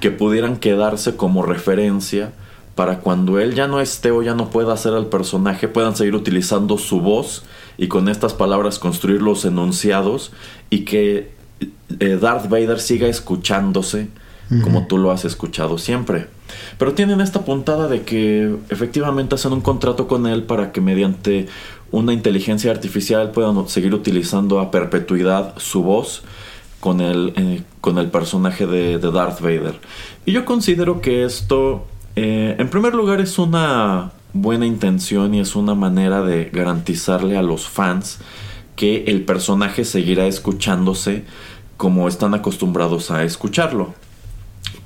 [0.00, 2.32] que pudieran quedarse como referencia
[2.74, 6.14] para cuando él ya no esté o ya no pueda hacer al personaje, puedan seguir
[6.14, 7.44] utilizando su voz
[7.76, 10.32] y con estas palabras construir los enunciados
[10.70, 11.32] y que
[12.00, 14.08] eh, Darth Vader siga escuchándose
[14.62, 16.26] como tú lo has escuchado siempre.
[16.76, 21.48] Pero tienen esta puntada de que efectivamente hacen un contrato con él para que mediante
[21.90, 26.22] una inteligencia artificial puedan seguir utilizando a perpetuidad su voz
[26.82, 29.78] con el, eh, con el personaje de, Darth Vader.
[30.26, 35.54] Y yo considero que esto, eh, en primer lugar, es una buena intención y es
[35.54, 38.18] una manera de garantizarle a los fans
[38.74, 41.22] que el personaje seguirá escuchándose
[41.76, 43.94] como están acostumbrados a escucharlo.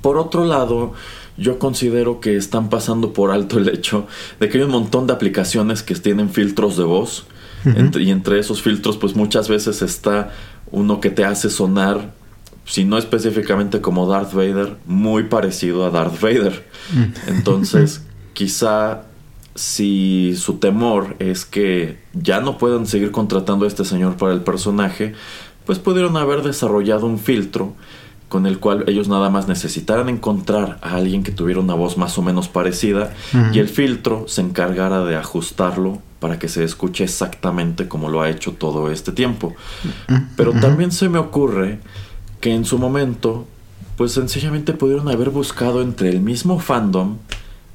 [0.01, 0.93] Por otro lado,
[1.35, 4.05] yo considero que están pasando por alto el hecho
[4.39, 7.25] de que hay un montón de aplicaciones que tienen filtros de voz
[7.65, 10.31] y entre esos filtros pues muchas veces está
[10.71, 12.13] uno que te hace sonar,
[12.65, 16.65] si no específicamente como Darth Vader, muy parecido a Darth Vader.
[16.93, 17.29] Mm.
[17.29, 18.03] Entonces,
[18.33, 19.03] quizá
[19.55, 24.41] si su temor es que ya no puedan seguir contratando a este señor para el
[24.41, 25.13] personaje,
[25.65, 27.73] pues pudieron haber desarrollado un filtro
[28.29, 32.17] con el cual ellos nada más necesitaran encontrar a alguien que tuviera una voz más
[32.17, 33.13] o menos parecida
[33.53, 38.29] y el filtro se encargara de ajustarlo para que se escuche exactamente como lo ha
[38.29, 39.55] hecho todo este tiempo.
[40.35, 41.79] Pero también se me ocurre
[42.41, 43.47] que en su momento,
[43.95, 47.17] pues sencillamente pudieron haber buscado entre el mismo fandom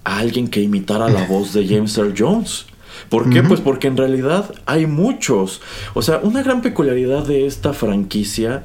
[0.04, 2.66] a alguien que imitara la voz de James Earl Jones.
[3.08, 3.42] ¿Por qué?
[3.42, 5.60] Pues porque en realidad hay muchos.
[5.94, 8.64] O sea, una gran peculiaridad de esta franquicia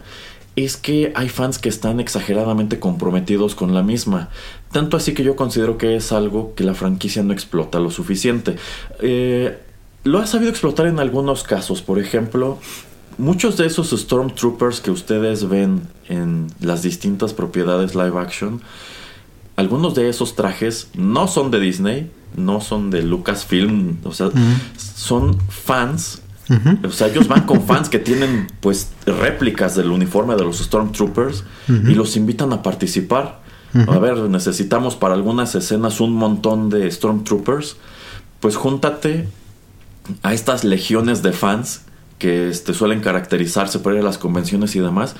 [0.55, 4.29] es que hay fans que están exageradamente comprometidos con la misma.
[4.71, 8.55] Tanto así que yo considero que es algo que la franquicia no explota lo suficiente.
[8.99, 9.57] Eh,
[10.03, 11.81] lo ha sabido explotar en algunos casos.
[11.81, 12.59] Por ejemplo,
[13.17, 18.61] muchos de esos Stormtroopers que ustedes ven en las distintas propiedades live action,
[19.55, 24.29] algunos de esos trajes no son de Disney, no son de Lucasfilm, o sea,
[24.77, 26.21] son fans
[26.83, 31.43] o sea, ellos van con fans que tienen pues réplicas del uniforme de los Stormtroopers
[31.67, 33.41] y los invitan a participar.
[33.87, 37.77] A ver, necesitamos para algunas escenas un montón de Stormtroopers.
[38.39, 39.27] Pues júntate
[40.23, 41.81] a estas legiones de fans
[42.19, 45.15] que este, suelen caracterizarse por ir a las convenciones y demás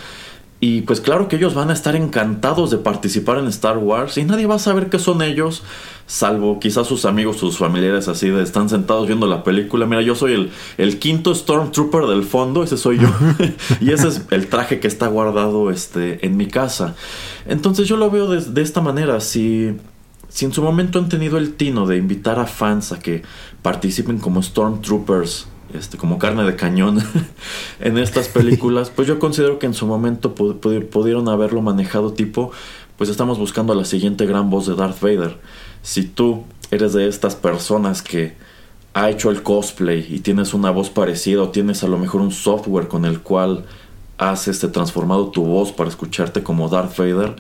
[0.60, 4.24] y pues claro que ellos van a estar encantados de participar en Star Wars y
[4.24, 5.62] nadie va a saber que son ellos,
[6.08, 9.86] salvo quizás sus amigos, sus familiares así de están sentados viendo la película.
[9.86, 13.08] Mira, yo soy el, el quinto Stormtrooper del fondo, ese soy yo.
[13.82, 16.96] y ese es el traje que está guardado este, en mi casa.
[17.46, 19.76] Entonces yo lo veo de, de esta manera, si...
[20.30, 23.24] Si en su momento han tenido el tino de invitar a fans a que
[23.62, 27.04] participen como Stormtroopers este, como carne de cañón
[27.80, 32.52] en estas películas, pues yo considero que en su momento pudieron haberlo manejado tipo,
[32.98, 35.38] pues estamos buscando la siguiente gran voz de Darth Vader.
[35.82, 38.36] Si tú eres de estas personas que
[38.94, 42.32] ha hecho el cosplay y tienes una voz parecida o tienes a lo mejor un
[42.32, 43.66] software con el cual
[44.18, 47.36] has este, transformado tu voz para escucharte como Darth Vader,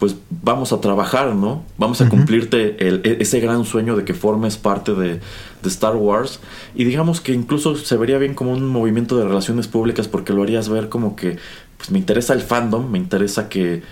[0.00, 1.62] pues vamos a trabajar, ¿no?
[1.76, 5.20] Vamos a cumplirte el, e, ese gran sueño de que formes parte de,
[5.62, 6.40] Star Wars.
[6.74, 10.42] Y digamos que incluso se vería bien como un movimiento de relaciones públicas porque lo
[10.42, 11.36] harías ver como que,
[11.76, 13.82] pues me interesa el fandom, me interesa que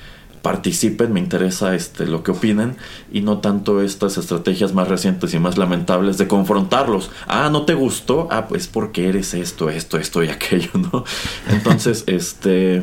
[0.40, 2.76] participen, me interesa este, lo que opinen
[3.12, 7.11] y no tanto estas estrategias más recientes y más lamentables de confrontarlos.
[7.26, 8.28] Ah, ¿no te gustó?
[8.30, 11.04] Ah, pues porque eres esto, esto, esto y aquello, ¿no?
[11.50, 12.82] Entonces, este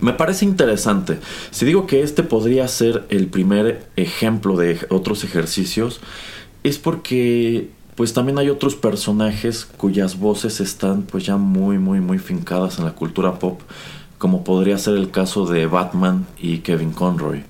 [0.00, 1.18] me parece interesante.
[1.50, 6.00] Si digo que este podría ser el primer ejemplo de otros ejercicios,
[6.62, 12.18] es porque pues también hay otros personajes cuyas voces están pues ya muy muy muy
[12.18, 13.60] fincadas en la cultura pop,
[14.18, 17.42] como podría ser el caso de Batman y Kevin Conroy.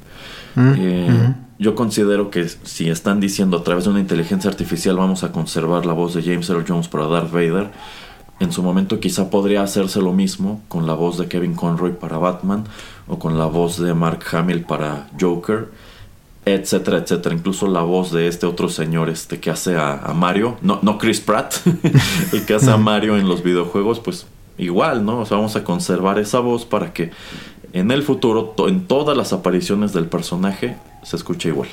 [0.54, 5.24] Mm, eh, yo considero que si están diciendo a través de una inteligencia artificial vamos
[5.24, 7.70] a conservar la voz de James Earl Jones para Darth Vader,
[8.38, 12.18] en su momento quizá podría hacerse lo mismo con la voz de Kevin Conroy para
[12.18, 12.64] Batman
[13.08, 15.70] o con la voz de Mark Hamill para Joker,
[16.44, 17.34] etcétera, etcétera.
[17.34, 21.20] Incluso la voz de este otro señor este que hace a, Mario, no, no Chris
[21.20, 21.54] Pratt,
[22.32, 24.26] el que hace a Mario en los videojuegos, pues
[24.58, 25.20] igual, ¿no?
[25.20, 27.10] O sea, vamos a conservar esa voz para que
[27.72, 31.68] en el futuro, en todas las apariciones del personaje, se escuche igual.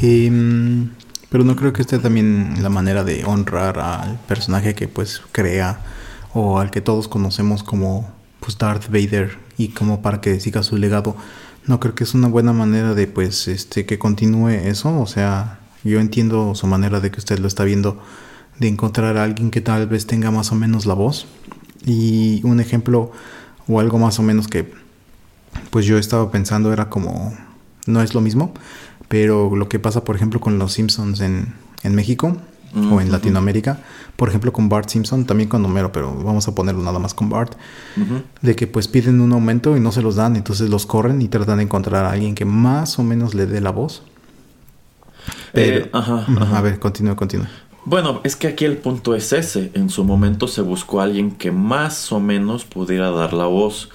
[0.00, 0.90] Em,
[1.32, 5.80] pero no creo que esté también la manera de honrar al personaje que pues crea
[6.34, 10.76] o al que todos conocemos como pues Darth Vader y como para que siga su
[10.76, 11.16] legado.
[11.66, 15.58] No creo que es una buena manera de pues este que continúe eso, o sea,
[15.84, 17.98] yo entiendo su manera de que usted lo está viendo
[18.58, 21.26] de encontrar a alguien que tal vez tenga más o menos la voz
[21.86, 23.10] y un ejemplo
[23.68, 24.70] o algo más o menos que
[25.70, 27.34] pues yo estaba pensando era como
[27.86, 28.52] no es lo mismo,
[29.12, 31.54] pero lo que pasa, por ejemplo, con los Simpsons en,
[31.84, 32.38] México
[32.90, 33.80] o en Latinoamérica,
[34.16, 37.28] por ejemplo, con Bart Simpson, también con Homero, pero vamos a ponerlo nada más con
[37.28, 37.52] Bart,
[38.40, 41.28] de que pues piden un aumento y no se los dan, entonces los corren y
[41.28, 44.02] tratan de encontrar a alguien que más o menos le dé la voz.
[45.52, 47.50] Eh, a ver, continúa, continúa.
[47.84, 49.72] Bueno, es que aquí el punto es ese.
[49.74, 53.90] En su momento se buscó a alguien que más o menos pudiera dar la voz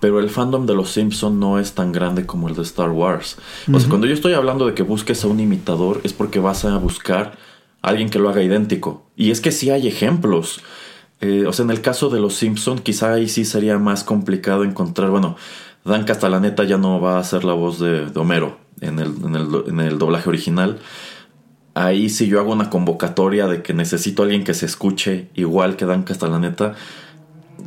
[0.00, 3.38] pero el fandom de los Simpson no es tan grande como el de Star Wars.
[3.72, 6.64] O sea, cuando yo estoy hablando de que busques a un imitador, es porque vas
[6.64, 7.38] a buscar
[7.82, 9.06] a alguien que lo haga idéntico.
[9.16, 10.60] Y es que sí hay ejemplos.
[11.20, 14.64] Eh, o sea, en el caso de los Simpson, quizá ahí sí sería más complicado
[14.64, 15.10] encontrar.
[15.10, 15.36] Bueno,
[15.84, 19.48] Dan Castellaneta ya no va a ser la voz de, Homero en el, en, el,
[19.68, 20.78] en el doblaje original.
[21.74, 25.76] Ahí si yo hago una convocatoria de que necesito a alguien que se escuche igual
[25.76, 26.74] que Dan Castellaneta,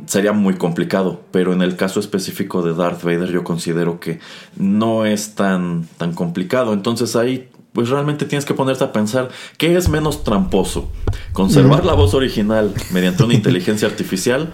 [0.06, 4.20] sería muy complicado, pero en el caso específico de Darth Vader yo considero que
[4.56, 6.72] no es tan, tan complicado.
[6.72, 10.90] Entonces ahí pues realmente tienes que ponerte a pensar qué es menos tramposo,
[11.32, 14.52] conservar la voz original mediante una inteligencia artificial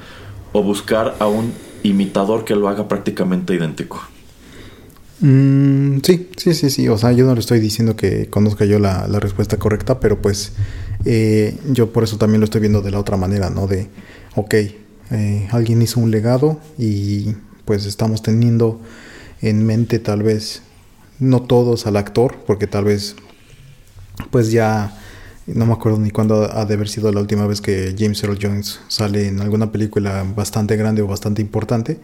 [0.52, 4.02] o buscar a un imitador que lo haga prácticamente idéntico.
[5.20, 6.88] Mm, sí, sí, sí, sí.
[6.88, 10.52] O sea, yo no le estoy diciendo que conozca yo la, respuesta correcta, pero pues
[11.04, 13.66] eh, yo por eso también lo estoy viendo de la otra manera, ¿no?
[13.66, 13.88] De,
[14.34, 14.54] ok,
[15.10, 17.34] eh, alguien hizo un legado y
[17.64, 18.80] pues estamos teniendo
[19.42, 20.62] en mente tal vez
[21.18, 23.16] no todos al actor, porque tal vez
[24.30, 24.98] pues ya
[25.46, 28.38] no me acuerdo ni cuándo ha de haber sido la última vez que James Earl
[28.40, 32.00] Jones sale en alguna película bastante grande o bastante importante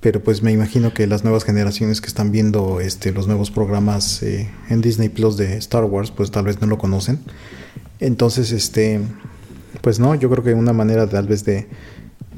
[0.00, 4.22] pero pues me imagino que las nuevas generaciones que están viendo este, los nuevos programas
[4.22, 7.20] eh, en Disney Plus de Star Wars, pues tal vez no lo conocen.
[8.00, 9.00] Entonces, este,
[9.82, 11.68] pues no, yo creo que una manera tal vez de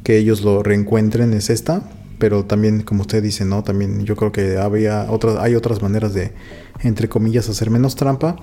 [0.03, 4.33] que ellos lo reencuentren es esta, pero también, como usted dice, no, también yo creo
[4.33, 6.33] que había otras, hay otras maneras de,
[6.81, 8.37] entre comillas, hacer menos trampa.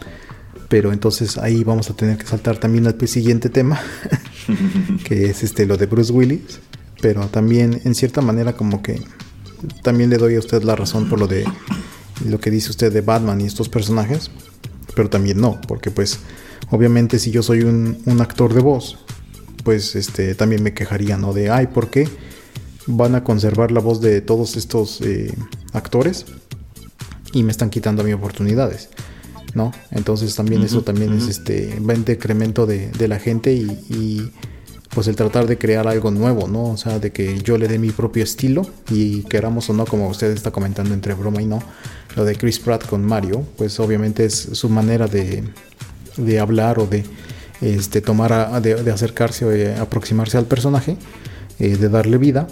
[0.67, 3.79] Pero entonces ahí vamos a tener que saltar también al siguiente tema,
[5.03, 6.59] que es este lo de Bruce Willis
[7.01, 9.01] pero también en cierta manera como que
[9.83, 11.45] también le doy a usted la razón por lo de
[12.25, 14.29] lo que dice usted de Batman y estos personajes,
[14.95, 16.19] pero también no, porque pues
[16.69, 18.99] obviamente si yo soy un, actor de voz,
[19.69, 21.31] pues este también me quejaría, ¿no?
[21.31, 22.09] De, ay, ¿por qué
[22.87, 25.31] van a conservar la voz de todos estos eh,
[25.73, 26.25] actores
[27.33, 28.89] y me están quitando mis oportunidades?
[29.53, 29.71] ¿No?
[29.91, 34.31] Entonces también eso también es este, va en decremento de, de la gente y
[34.89, 36.71] pues el tratar de crear algo nuevo, ¿no?
[36.71, 40.07] O sea, de que yo le dé mi propio estilo y queramos o no, como
[40.07, 41.61] usted está comentando entre broma y no,
[42.15, 45.43] lo de Chris Pratt con Mario, pues obviamente es su manera de,
[46.17, 47.03] de hablar o de
[47.61, 50.97] este, tomar, de, acercarse o de aproximarse al personaje,
[51.59, 52.47] eh, de darle vida,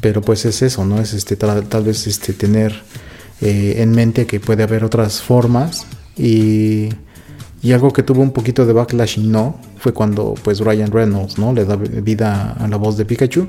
[0.00, 1.00] pero pues es eso, ¿no?
[1.00, 2.82] Es este, tal, vez este, tener
[3.40, 6.90] eh, en mente que puede haber otras formas y
[7.64, 11.38] y algo que tuvo un poquito de backlash y no fue cuando pues Ryan Reynolds,
[11.38, 11.54] ¿no?
[11.54, 13.48] Le da vida a la voz de Pikachu,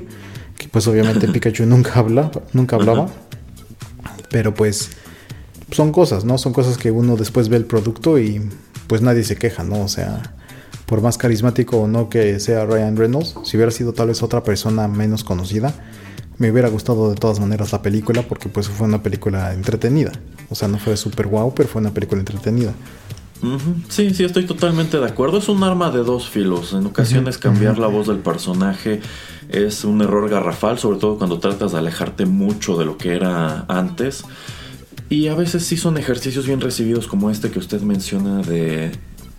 [0.56, 3.08] que pues obviamente Pikachu nunca habla, nunca hablaba.
[4.30, 4.88] Pero pues
[5.70, 6.38] son cosas, ¿no?
[6.38, 8.40] Son cosas que uno después ve el producto y
[8.86, 9.82] pues nadie se queja, ¿no?
[9.82, 10.34] O sea,
[10.86, 14.42] por más carismático o no que sea Ryan Reynolds, si hubiera sido tal vez otra
[14.42, 15.74] persona menos conocida,
[16.38, 20.12] me hubiera gustado de todas maneras la película porque pues fue una película entretenida.
[20.48, 22.72] O sea, no fue super wow, pero fue una película entretenida.
[23.88, 25.38] Sí, sí, estoy totalmente de acuerdo.
[25.38, 26.72] Es un arma de dos filos.
[26.72, 29.00] En ocasiones cambiar la voz del personaje
[29.48, 33.64] es un error garrafal, sobre todo cuando tratas de alejarte mucho de lo que era
[33.68, 34.24] antes.
[35.08, 38.90] Y a veces sí son ejercicios bien recibidos como este que usted menciona de,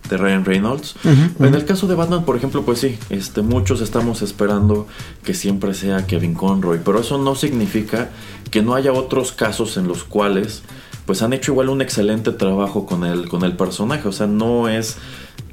[0.08, 0.96] de Ryan Reynolds.
[1.04, 4.86] En el caso de Batman, por ejemplo, pues sí, este, muchos estamos esperando
[5.24, 8.10] que siempre sea Kevin Conroy, pero eso no significa
[8.50, 10.62] que no haya otros casos en los cuales
[11.06, 14.06] pues han hecho igual un excelente trabajo con el, con el personaje.
[14.08, 14.98] O sea, no es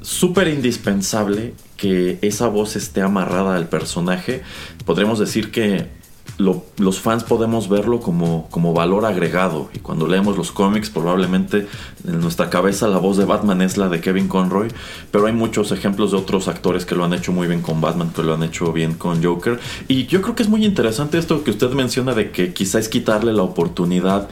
[0.02, 4.42] súper indispensable que esa voz esté amarrada al personaje.
[4.84, 5.88] Podremos decir que
[6.38, 9.70] los fans podemos verlo como, como valor agregado.
[9.72, 11.66] Y cuando leemos los cómics, probablemente
[12.06, 14.68] en nuestra cabeza la voz de Batman es la de Kevin Conroy.
[15.10, 18.10] Pero hay muchos ejemplos de otros actores que lo han hecho muy bien con Batman,
[18.14, 19.58] que lo han hecho bien con Joker.
[19.88, 23.32] Y yo creo que es muy interesante esto que usted menciona de que quizás quitarle
[23.32, 24.28] la oportunidad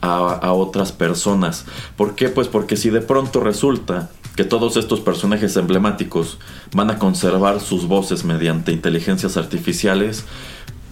[0.00, 1.64] a, otras personas.
[1.96, 2.28] ¿Por qué?
[2.28, 6.38] Pues porque si de pronto resulta que todos estos personajes emblemáticos
[6.72, 10.24] van a conservar sus voces mediante inteligencias artificiales,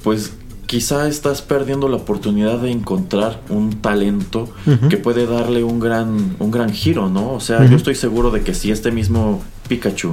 [0.02, 0.32] pues
[0.66, 4.48] quizá estás perdiendo la oportunidad de encontrar un talento
[4.88, 7.32] que puede darle un gran, un gran giro, ¿no?
[7.32, 10.12] O sea, yo estoy seguro de que si este mismo Pikachu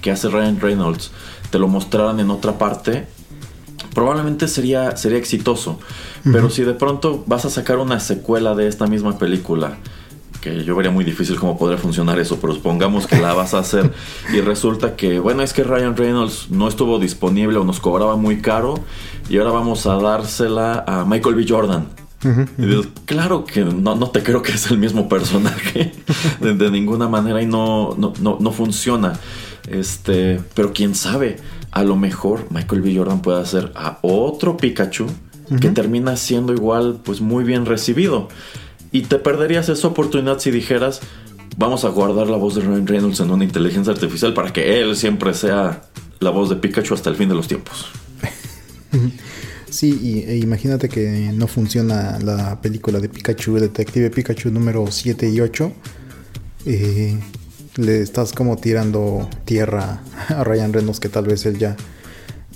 [0.00, 1.10] que hace Ryan Reynolds
[1.50, 3.06] te lo mostraran en otra parte,
[3.94, 5.78] probablemente sería, sería exitoso.
[6.24, 9.78] Pero si de pronto vas a sacar una secuela de esta misma película,
[10.46, 13.58] que yo vería muy difícil cómo podría funcionar eso, pero supongamos que la vas a
[13.58, 13.92] hacer
[14.32, 18.40] y resulta que, bueno, es que Ryan Reynolds no estuvo disponible o nos cobraba muy
[18.40, 18.74] caro
[19.28, 21.46] y ahora vamos a dársela a Michael B.
[21.48, 21.88] Jordan.
[23.06, 25.92] claro que no, no te creo que es el mismo personaje
[26.40, 29.18] de, ninguna manera y no, no, no, no funciona.
[29.68, 31.38] Este, pero quién sabe,
[31.72, 32.94] a lo mejor Michael B.
[32.96, 35.08] Jordan puede hacer a otro Pikachu
[35.60, 38.28] que termina siendo igual, pues muy bien recibido.
[38.96, 41.00] Y te perderías esa oportunidad si dijeras,
[41.58, 44.96] vamos a guardar la voz de Ryan Reynolds en una inteligencia artificial para que él
[44.96, 45.82] siempre sea
[46.18, 47.86] la voz de Pikachu hasta el fin de los tiempos.
[49.68, 55.28] Sí, y, e imagínate que no funciona la película de Pikachu, Detective Pikachu número 7
[55.28, 55.72] y 8.
[56.64, 57.18] Eh,
[57.76, 61.76] le estás como tirando tierra a Ryan Reynolds que tal vez él ya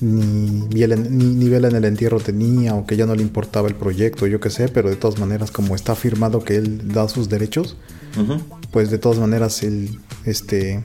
[0.00, 4.26] ni, ni, vela en el entierro tenía o que ya no le importaba el proyecto,
[4.26, 7.76] yo qué sé, pero de todas maneras como está firmado que él da sus derechos,
[8.70, 10.82] pues de todas maneras él, este,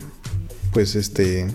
[0.73, 1.47] pues este,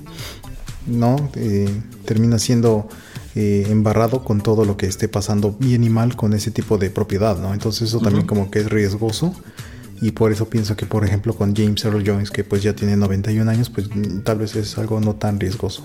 [0.86, 1.68] no, eh,
[2.04, 2.88] termina siendo
[3.34, 6.90] eh, embarrado con todo lo que esté pasando bien y mal con ese tipo de
[6.90, 7.54] propiedad, ¿no?
[7.54, 9.34] Entonces eso también como que es riesgoso
[10.00, 12.96] y por eso pienso que por ejemplo con James Earl Jones que pues ya tiene
[12.96, 13.88] 91 años pues
[14.24, 15.84] tal vez es algo no tan riesgoso.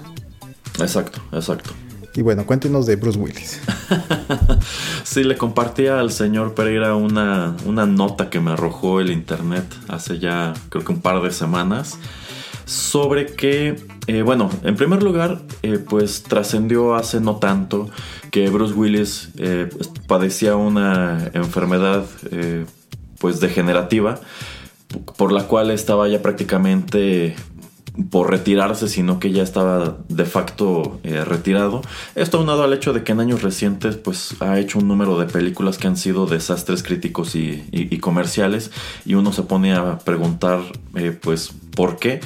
[0.79, 1.71] Exacto, exacto.
[2.15, 3.59] Y bueno, cuéntenos de Bruce Willis.
[5.03, 10.19] sí, le compartía al señor Pereira una, una nota que me arrojó el internet hace
[10.19, 11.97] ya creo que un par de semanas
[12.65, 13.75] sobre que,
[14.07, 17.89] eh, bueno, en primer lugar, eh, pues trascendió hace no tanto
[18.31, 19.69] que Bruce Willis eh,
[20.07, 22.05] padecía una enfermedad
[23.19, 24.19] pues degenerativa
[25.17, 27.35] por la cual estaba ya prácticamente
[28.09, 31.81] por retirarse, sino que ya estaba de facto eh, retirado.
[32.15, 35.25] Esto aunado al hecho de que en años recientes pues, ha hecho un número de
[35.25, 38.71] películas que han sido desastres críticos y, comerciales
[39.05, 40.61] y uno se pone a preguntar
[40.95, 42.19] eh, pues por qué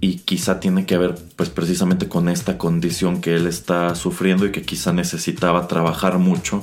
[0.00, 4.52] y quizá tiene que ver pues precisamente con esta condición que él está sufriendo y
[4.52, 6.62] que quizá necesitaba trabajar mucho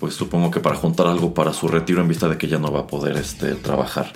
[0.00, 2.72] pues supongo que para juntar algo para su retiro en vista de que ya no
[2.72, 4.10] va a poder este, trabajar.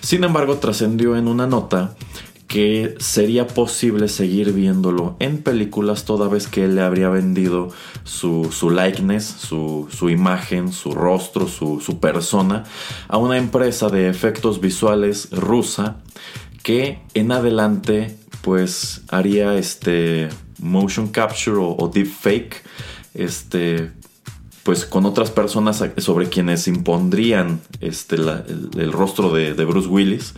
[0.00, 1.94] Sin embargo, trascendió en una nota
[2.48, 7.68] que sería posible seguir viéndolo en películas toda vez que él le habría vendido
[8.04, 12.64] su, likeness, su, imagen, su rostro, su, su, persona
[13.06, 15.98] a una empresa de efectos visuales rusa
[16.62, 22.64] que en adelante pues haría este motion capture o, o deep fake
[23.12, 23.90] este
[24.68, 30.34] pues con otras personas sobre quienes impondrían este, el, rostro de, Bruce Willis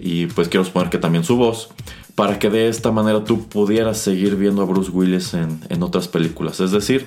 [0.00, 1.68] y pues quiero suponer que también su voz,
[2.16, 6.08] para que de esta manera tú pudieras seguir viendo a Bruce Willis en, en otras
[6.08, 6.58] películas.
[6.58, 7.06] Es decir,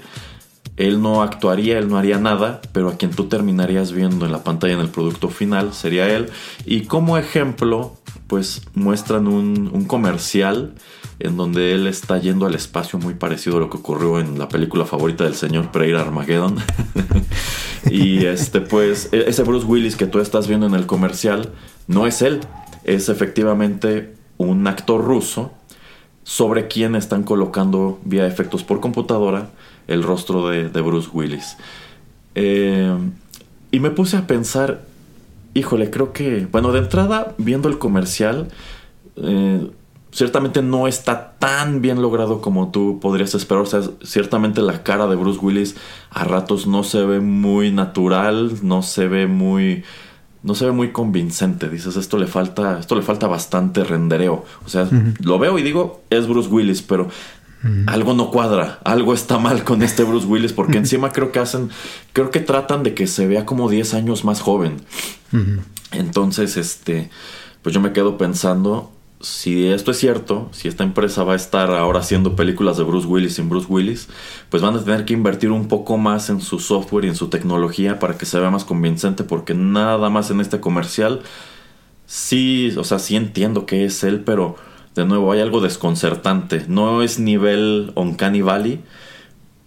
[0.77, 4.45] él no actuaría, él no haría nada, pero a quien tú terminarías viendo en la
[4.45, 6.29] pantalla en el producto final sería él.
[6.65, 7.97] Y como ejemplo,
[8.27, 10.73] pues muestran un, un, comercial
[11.23, 14.49] en donde él está yendo al espacio muy parecido a lo que ocurrió en la
[14.49, 16.57] película favorita del señor Pereira Armageddon.
[17.89, 21.51] y este pues e-, ese Bruce Willis que tú estás viendo en el comercial
[21.87, 22.41] no es él,
[22.83, 25.51] es efectivamente un actor ruso
[26.23, 29.49] sobre quien están colocando vía efectos por computadora
[29.87, 31.57] el rostro de, Bruce Willis.
[32.35, 32.95] Eh,
[33.71, 34.85] y me puse a pensar,
[35.53, 38.49] híjole, creo que, bueno, de entrada, viendo el comercial,
[39.17, 39.69] eh,
[40.11, 43.63] ciertamente no está tan bien logrado como tú podrías esperar.
[43.63, 45.75] O sea, ciertamente la cara de Bruce Willis
[46.09, 49.83] a ratos no se ve muy natural, no se ve muy
[50.43, 51.69] no se ve muy convincente.
[51.69, 54.43] Dices, esto le falta, esto le falta bastante rendereo.
[54.65, 54.87] O sea,
[55.23, 57.09] lo veo y digo, es Bruce Willis, pero
[57.85, 61.69] algo no cuadra, algo está mal con este Bruce Willis, porque encima creo que hacen,
[62.11, 64.77] creo que tratan de que se vea como 10 años más joven.
[65.91, 67.09] Entonces, este,
[67.61, 68.91] pues yo me quedo pensando,
[69.21, 73.07] si esto es cierto, si esta empresa va a estar ahora haciendo películas de Bruce
[73.07, 74.07] Willis sin Bruce Willis,
[74.49, 77.29] pues van a tener que invertir un poco más en su software y en su
[77.29, 81.21] tecnología para que se vea más convincente, porque nada más en este comercial,
[82.05, 84.55] sí, o sea, sí entiendo que es él, pero
[84.95, 86.65] de nuevo hay algo desconcertante.
[86.67, 88.81] No es nivel Uncanny Valley,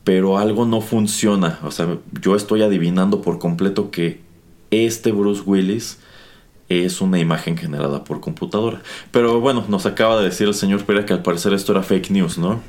[0.04, 1.58] pero algo no funciona.
[1.62, 4.20] O sea, yo estoy adivinando por completo que
[4.70, 5.98] este Bruce Willis
[6.68, 8.82] es una imagen generada por computadora.
[9.10, 12.10] Pero bueno, nos acaba de decir el señor Pérez que al parecer esto era fake
[12.10, 12.60] news, ¿no?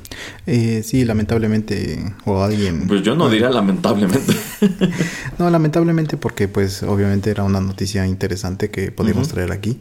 [0.46, 2.86] Eh, sí, lamentablemente, o alguien...
[2.86, 4.34] Pues yo no diría lamentablemente.
[5.38, 9.78] no, lamentablemente porque pues obviamente era una noticia interesante que podíamos traer aquí,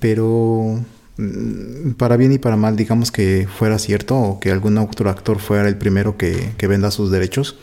[0.00, 0.80] pero
[1.16, 5.38] mm, para bien y para mal, digamos que fuera cierto o que algún otro actor
[5.38, 7.56] fuera el primero que, que venda sus derechos,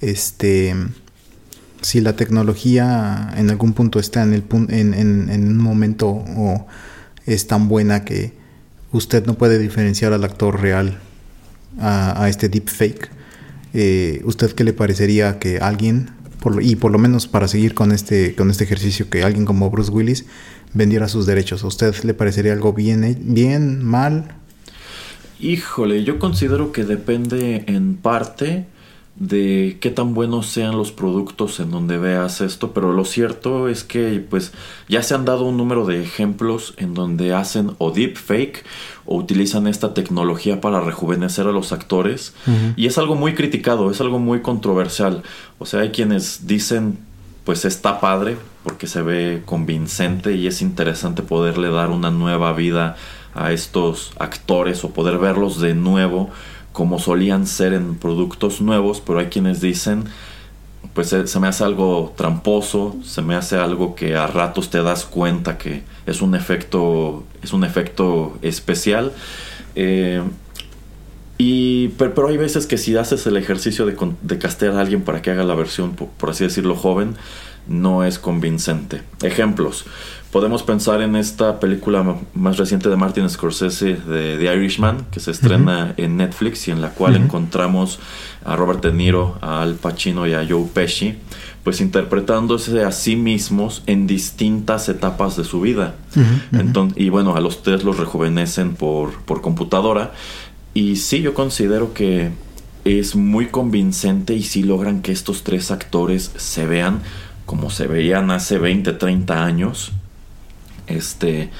[0.00, 0.74] este
[1.82, 4.94] si la tecnología en algún punto está en, el, en,
[5.28, 6.66] en, un momento o
[7.26, 8.32] es tan buena que
[8.92, 10.98] usted no puede diferenciar al actor real
[11.80, 13.10] a, este deepfake,
[13.74, 16.10] eh, ¿usted qué le parecería que alguien,
[16.40, 19.70] por, y por lo menos para seguir con este, con este ejercicio, que alguien como
[19.70, 20.26] Bruce Willis
[20.74, 21.64] vendiera sus derechos?
[21.64, 24.34] ¿A usted le parecería algo bien, bien, mal?
[25.40, 28.66] Híjole, yo considero que depende en parte
[29.16, 33.84] de qué tan buenos sean los productos en donde veas esto, pero lo cierto es
[33.84, 34.52] que pues
[34.88, 38.64] ya se han dado un número de ejemplos en donde hacen o deepfake
[39.04, 42.34] o utilizan esta tecnología para rejuvenecer a los actores
[42.76, 45.22] y es algo muy criticado, es algo muy controversial.
[45.58, 46.98] O sea, hay quienes dicen
[47.44, 52.96] pues está padre porque se ve convincente y es interesante poderle dar una nueva vida
[53.34, 56.30] a estos actores o poder verlos de nuevo
[56.72, 60.04] como solían ser en productos nuevos, pero hay quienes dicen,
[60.94, 65.04] pues se, me hace algo tramposo, se me hace algo que a ratos te das
[65.04, 69.12] cuenta que es un efecto, es un efecto especial.
[69.74, 70.22] Eh,
[71.38, 75.22] y, pero, hay veces que si haces el ejercicio de, de castear a alguien para
[75.22, 77.16] que haga la versión, por así decirlo, joven,
[77.66, 79.02] no es convincente.
[79.22, 79.84] Ejemplos.
[80.32, 85.30] Podemos pensar en esta película más reciente de Martin Scorsese de The Irishman, que se
[85.30, 87.98] estrena en Netflix y en la cual encontramos
[88.42, 91.16] a Robert De Niro, a Al Pacino y a Joe Pesci,
[91.62, 95.96] pues interpretándose a sí mismos en distintas etapas de su vida.
[96.96, 100.12] y bueno, a los tres los rejuvenecen por, por computadora.
[100.72, 102.30] Y sí, yo considero que
[102.86, 107.02] es muy convincente y sí logran que estos tres actores se vean
[107.44, 109.92] como se veían hace 20, 30 años
[110.86, 111.50] este,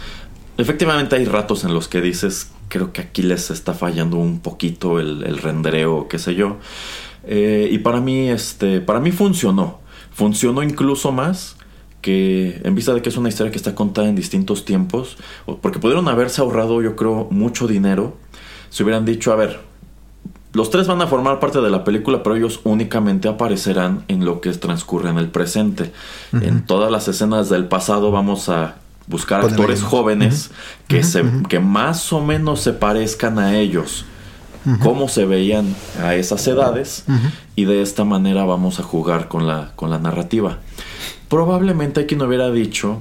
[0.58, 5.00] efectivamente hay ratos en los que dices, creo que aquí les está fallando un poquito
[5.00, 6.58] el, el rendereo, qué sé yo.
[7.24, 9.80] Eh, y para mí, este, para mí funcionó.
[10.12, 11.56] Funcionó incluso más
[12.00, 15.16] que en vista de que es una historia que está contada en distintos tiempos,
[15.60, 18.16] porque pudieron haberse ahorrado, yo creo, mucho dinero
[18.72, 19.60] si hubieran dicho, a ver,
[20.54, 24.40] los tres van a formar parte de la película, pero ellos únicamente aparecerán en lo
[24.40, 25.92] que transcurre en el presente.
[26.32, 30.50] En todas las escenas del pasado vamos a buscar actores jóvenes
[30.88, 34.04] que, se, que más o menos se parezcan a ellos,
[34.80, 37.04] cómo se veían a esas edades,
[37.56, 40.58] y de esta manera vamos a jugar con la, con la narrativa.
[41.28, 43.00] Probablemente hay quien hubiera dicho,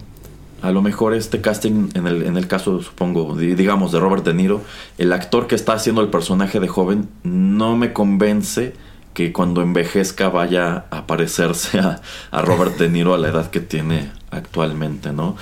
[0.61, 4.33] a lo mejor este casting, en el, en el caso, supongo, digamos, de Robert De
[4.33, 4.61] Niro,
[4.97, 8.73] el actor que está haciendo el personaje de joven no me convence
[9.14, 12.01] que cuando envejezca vaya a parecerse a,
[12.32, 15.36] a Robert De Niro a la edad que tiene actualmente, ¿no?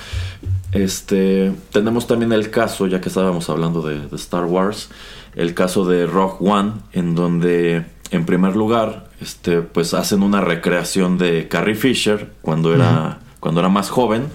[0.72, 4.88] Este, tenemos también el caso, ya que estábamos hablando de, Star Wars,
[5.34, 11.18] el caso de Rogue One, en donde, en primer lugar, este, pues hacen una recreación
[11.18, 14.28] de Carrie Fisher cuando era, cuando era más joven,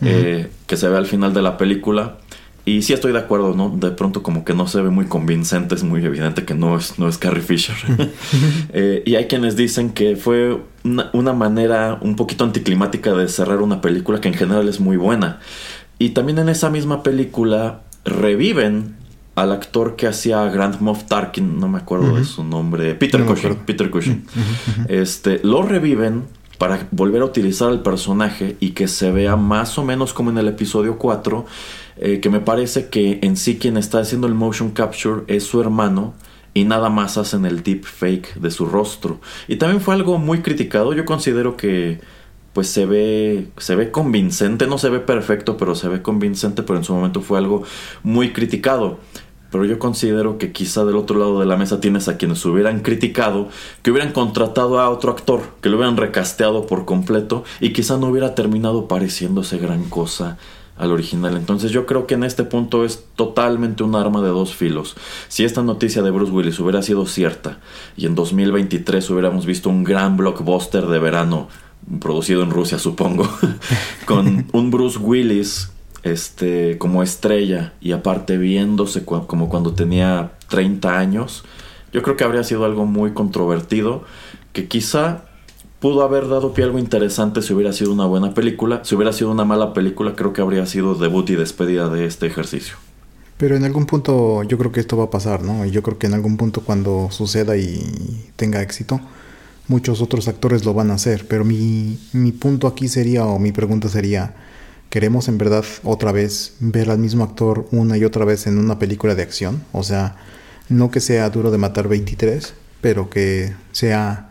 [0.00, 2.18] eh, que se ve al final de la película.
[2.64, 3.70] Y sí estoy de acuerdo, ¿no?
[3.70, 6.98] De pronto como que no se ve muy convincente, es muy evidente que no es,
[6.98, 7.76] no es Carrie Fisher.
[8.74, 13.80] Eh, y hay quienes dicen que fue una, manera un poquito anticlimática de cerrar una
[13.80, 15.40] película que en general es muy buena.
[15.98, 18.96] Y también en esa misma película reviven
[19.34, 23.56] al actor que hacía Grand Moff Tarkin, no me acuerdo de su nombre, Peter Cushing,
[23.66, 24.24] Peter Cushing.
[24.88, 26.24] Este, lo reviven
[26.58, 30.38] para volver a utilizar el personaje y que se vea más o menos como en
[30.38, 31.44] el episodio 4,
[32.04, 35.60] eh, que me parece que en sí quien está haciendo el motion capture es su
[35.60, 36.14] hermano
[36.52, 39.20] y nada más hacen el deep fake de su rostro.
[39.46, 42.00] Y también fue algo muy criticado, yo considero que
[42.54, 46.76] pues se ve se ve convincente, no se ve perfecto, pero se ve convincente, pero
[46.76, 47.62] en su momento fue algo
[48.02, 48.98] muy criticado.
[49.52, 52.80] Pero yo considero que quizá del otro lado de la mesa tienes a quienes hubieran
[52.80, 53.48] criticado,
[53.82, 58.08] que hubieran contratado a otro actor, que lo hubieran recasteado por completo y quizá no
[58.08, 60.38] hubiera terminado pareciéndose gran cosa
[60.82, 61.36] al original.
[61.36, 64.96] Entonces yo creo que en este punto es totalmente un arma de dos filos.
[65.28, 67.58] Si esta noticia de Bruce Willis hubiera sido cierta
[67.96, 71.48] y en 2023 hubiéramos visto un gran blockbuster de verano
[72.00, 73.28] producido en Rusia supongo,
[74.06, 75.70] con un Bruce Willis
[76.02, 81.44] este, como estrella y aparte viéndose como cuando tenía 30 años,
[81.92, 84.02] yo creo que habría sido algo muy controvertido,
[84.52, 85.26] que quizá
[85.82, 89.12] pudo haber dado pie a algo interesante si hubiera sido una buena película, si hubiera
[89.12, 92.76] sido una mala película, creo que habría sido debut y despedida de este ejercicio.
[93.36, 95.66] Pero en algún punto yo creo que esto va a pasar, ¿no?
[95.66, 99.00] Y yo creo que en algún punto cuando suceda y tenga éxito,
[99.66, 101.26] muchos otros actores lo van a hacer.
[101.26, 104.36] Pero mi, mi punto aquí sería, o mi pregunta sería,
[104.92, 108.78] ¿Queremos en verdad otra vez ver al mismo actor una y otra vez en una
[108.78, 109.64] película de acción?
[109.72, 110.16] O sea,
[110.68, 112.52] no que sea duro de matar 23,
[112.82, 114.28] pero que sea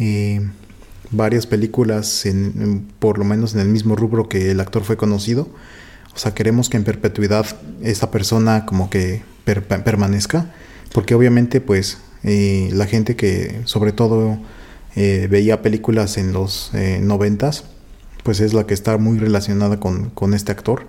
[0.00, 0.50] eh,
[1.10, 5.48] varias películas, en, por lo menos en el mismo rubro que el actor fue conocido.
[6.14, 7.46] O sea, queremos que en perpetuidad
[7.82, 10.52] esa persona como que permanezca,
[10.92, 14.38] porque obviamente pues eh, la gente que sobre todo
[14.96, 17.64] eh, veía películas en los noventas,
[18.22, 20.86] pues es la que está muy relacionada con, con este actor.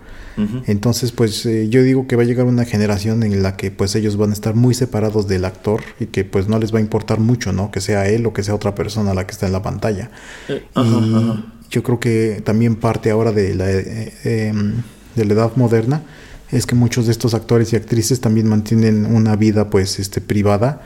[0.66, 3.94] Entonces, pues eh, yo digo que va a llegar una generación en la que pues
[3.96, 6.82] ellos van a estar muy separados del actor y que pues no les va a
[6.82, 7.70] importar mucho, ¿no?
[7.70, 10.10] Que sea él o que sea otra persona la que está en la pantalla.
[10.48, 14.82] Eh, y yo creo que también parte ahora de la, eh, em,
[15.16, 16.02] de la edad moderna
[16.50, 20.82] es que muchos de estos actores y actrices también mantienen una vida pues este privada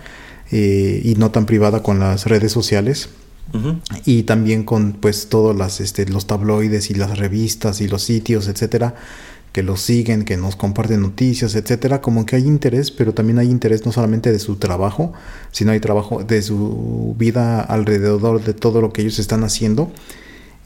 [0.52, 3.10] y no tan privada con las redes sociales
[4.06, 8.48] y también con pues todos las, este, los tabloides y las revistas y los sitios,
[8.48, 8.96] etcétera,
[9.54, 13.50] que los siguen, que nos comparten noticias, etcétera, como que hay interés, pero también hay
[13.50, 15.14] interés no solamente de su trabajo,
[15.52, 19.92] sino hay trabajo de su vida alrededor de todo lo que ellos están haciendo.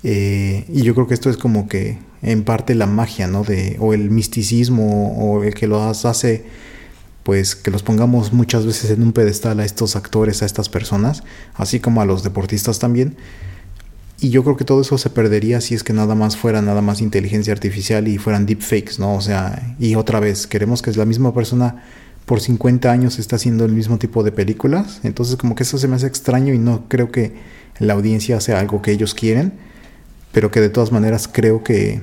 [0.01, 3.43] Eh, y yo creo que esto es como que en parte la magia, ¿no?
[3.43, 6.45] De, o el misticismo, o el que los hace,
[7.29, 11.21] pues que los pongamos muchas veces en un pedestal a estos actores, a estas personas,
[11.53, 13.17] así como a los deportistas también
[14.21, 16.81] y yo creo que todo eso se perdería si es que nada más fuera nada
[16.81, 19.15] más inteligencia artificial y fueran deepfakes, ¿no?
[19.15, 21.83] O sea, y otra vez, queremos que la misma persona
[22.25, 24.99] por 50 años está haciendo el mismo tipo de películas.
[25.03, 27.33] Entonces como que eso se me hace extraño y no creo que
[27.79, 29.53] la audiencia sea algo que ellos quieren.
[30.33, 32.01] Pero que de todas maneras creo que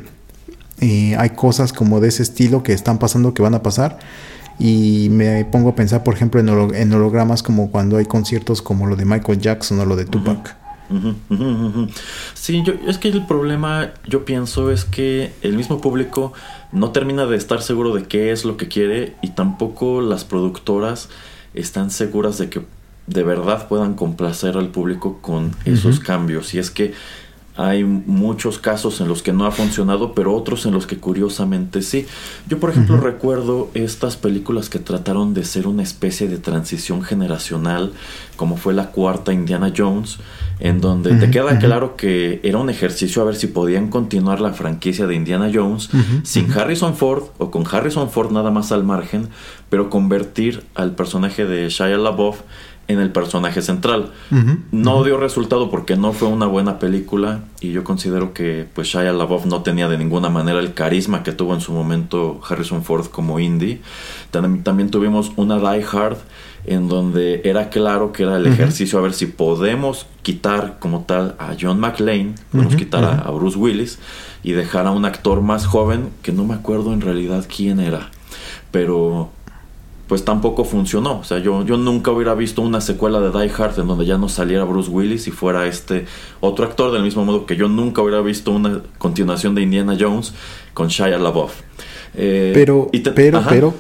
[0.81, 3.99] eh, hay cosas como de ese estilo que están pasando, que van a pasar.
[4.59, 8.97] Y me pongo a pensar, por ejemplo, en, hologramas como cuando hay conciertos como lo
[8.97, 10.57] de Michael Jackson o lo de Tupac.
[12.35, 16.33] Sí, yo, es que el problema, yo pienso, es que el mismo público
[16.73, 21.09] no termina de estar seguro de qué es lo que quiere y tampoco las productoras
[21.55, 22.63] están seguras de que
[23.07, 26.55] de verdad puedan complacer al público con esos cambios.
[26.55, 26.93] Y es que
[27.57, 31.81] hay muchos casos en los que no ha funcionado, pero otros en los que curiosamente
[31.81, 32.07] sí.
[32.49, 37.93] Yo, por ejemplo, recuerdo estas películas que trataron de ser una especie de transición generacional,
[38.37, 40.19] como fue la cuarta Indiana Jones,
[40.61, 44.53] en donde te queda claro que era un ejercicio a ver si podían continuar la
[44.53, 45.91] franquicia de Indiana Jones
[46.23, 49.29] sin Harrison Ford o con Harrison Ford nada más al margen,
[49.71, 52.41] pero convertir al personaje de Shia LaBeouf
[52.89, 54.13] en el personaje central.
[54.71, 59.13] no dio resultado porque no fue una buena película y yo considero que pues Shia
[59.13, 63.07] LaBeouf no tenía de ninguna manera el carisma que tuvo en su momento Harrison Ford
[63.07, 63.81] como Indy.
[64.31, 66.19] También, tuvimos una Die Hard
[66.65, 71.37] en donde era claro que era el ejercicio a ver si podemos quitar como tal
[71.39, 73.99] a John McClane, podemos quitar a Bruce Willis
[74.43, 78.11] y dejar a un actor más joven que no me acuerdo en realidad quién era,
[78.73, 79.31] pero
[80.09, 81.19] pues tampoco funcionó.
[81.19, 84.19] O sea, yo, yo nunca hubiera visto una secuela de Die Hard en donde ya
[84.19, 86.07] no saliera Bruce Willis y fuera este
[86.41, 90.33] otro actor, del mismo modo que yo nunca hubiera visto una continuación de Indiana Jones
[90.75, 91.53] con Shia LaBeouf.
[92.15, 93.75] Eh, pero, pero, pero,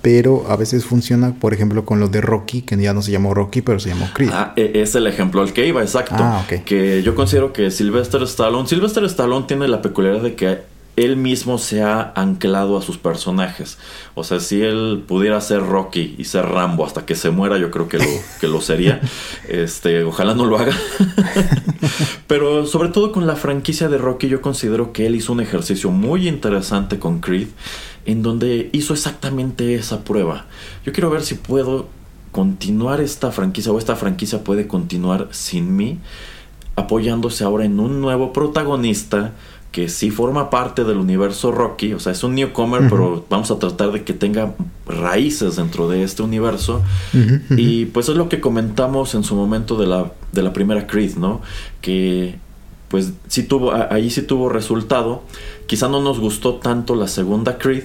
[0.00, 3.34] pero a veces funciona, por ejemplo, con lo de Rocky, que ya no se llamó
[3.34, 4.30] Rocky, pero se llamó Creed.
[4.32, 6.16] Ah, e, es el ejemplo al que iba, exacto.
[6.18, 11.16] Ah, Que yo considero que Sylvester Stallone, Sylvester Stallone tiene la peculiaridad de que él
[11.16, 13.78] mismo se ha anclado a sus personajes.
[14.16, 17.70] O sea, si él pudiera ser Rocky y ser Rambo hasta que se muera, yo
[17.70, 18.04] creo que lo,
[18.40, 19.00] que lo sería.
[19.48, 20.76] Este, ojalá no lo haga.
[22.26, 25.90] Pero sobre todo con la franquicia de Rocky, yo considero que él hizo un ejercicio
[25.90, 27.48] muy interesante con Creed,
[28.04, 30.46] en donde hizo exactamente esa prueba.
[30.84, 31.88] Yo quiero ver si puedo
[32.32, 35.98] continuar esta franquicia o esta franquicia puede continuar sin mí,
[36.76, 39.32] apoyándose ahora en un nuevo protagonista
[39.72, 43.58] que sí forma parte del universo Rocky, o sea, es un newcomer, pero vamos a
[43.58, 44.54] tratar de que tenga
[44.86, 46.82] raíces dentro de este universo.
[47.50, 51.16] Y pues es lo que comentamos en su momento de la, de la primera Creed,
[51.16, 51.42] ¿no?
[51.82, 52.38] Que
[52.88, 55.22] pues sí tuvo, ahí sí tuvo resultado.
[55.66, 57.84] Quizá no nos gustó tanto la segunda Creed,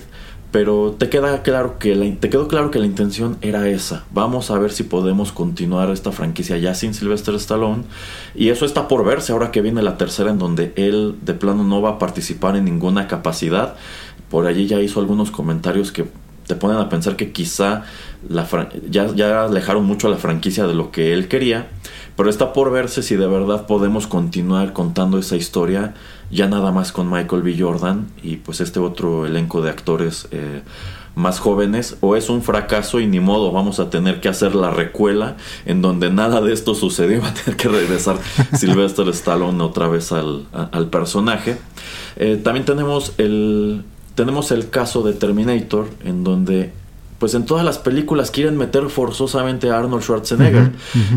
[0.54, 4.04] pero te queda claro que la, te quedó claro que la intención era esa.
[4.12, 7.86] Vamos a ver si podemos continuar esta franquicia ya sin Sylvester Stallone.
[8.36, 11.64] Y eso está por verse ahora que viene la tercera en donde él de plano
[11.64, 13.78] no va a participar en ninguna capacidad.
[14.30, 16.06] Por allí ya hizo algunos comentarios que
[16.46, 17.86] te ponen a pensar que quizá
[18.30, 18.48] la
[18.88, 21.70] ya, ya alejaron mucho a la franquicia de lo que él quería.
[22.16, 25.96] Pero está por verse si de verdad podemos continuar contando esa historia
[26.34, 27.56] ya nada más con Michael B.
[27.58, 30.62] Jordan y pues este otro elenco de actores eh,
[31.16, 34.72] más jóvenes o es un fracaso y ni modo vamos a tener que hacer la
[34.72, 38.18] recuela en donde nada de esto sucedió va a tener que regresar
[38.54, 40.48] Sylvester Stallone otra vez al,
[40.92, 41.58] personaje
[42.16, 43.84] eh, también tenemos el
[44.16, 46.72] tenemos el caso de Terminator en donde
[47.20, 50.72] pues en todas las películas quieren meter forzosamente a Arnold Schwarzenegger.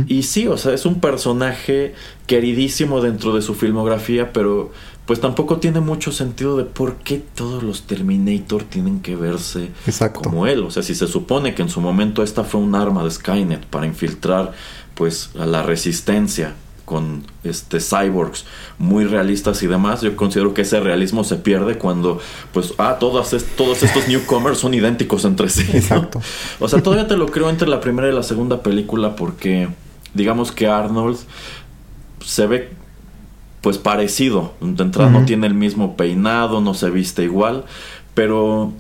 [0.07, 1.95] Y sí, o sea, es un personaje
[2.29, 4.71] queridísimo dentro de su filmografía, pero
[5.07, 9.71] pues tampoco tiene mucho sentido de por qué todos los Terminator tienen que verse
[10.13, 10.65] como él.
[10.65, 13.67] O sea, si se supone que en su momento esta fue un arma de Skynet
[13.67, 14.53] para infiltrar
[14.95, 16.55] pues a la resistencia
[16.85, 18.47] con este cyborgs
[18.79, 22.21] muy realistas y demás, yo considero que ese realismo se pierde cuando
[22.53, 23.79] pues ah todos estos
[24.09, 25.67] newcomers son idénticos entre sí.
[25.73, 26.21] Exacto.
[26.59, 29.69] O sea, todavía te lo creo entre la primera y la segunda película porque
[30.15, 31.19] digamos que Arnold
[32.25, 32.86] se ve
[33.67, 37.65] pues parecido, de entrada no tiene el mismo peinado, no se viste igual,
[38.15, 38.73] pero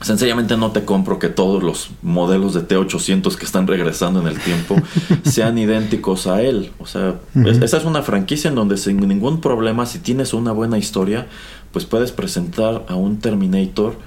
[0.00, 4.40] Sencillamente no te compro que todos los modelos de T800 que están regresando en el
[4.40, 4.76] tiempo
[5.22, 6.72] sean idénticos a él.
[6.78, 10.78] O sea, esa es una franquicia en donde sin ningún problema, si tienes una buena
[10.78, 11.26] historia,
[11.72, 13.98] pues puedes presentar a un Terminator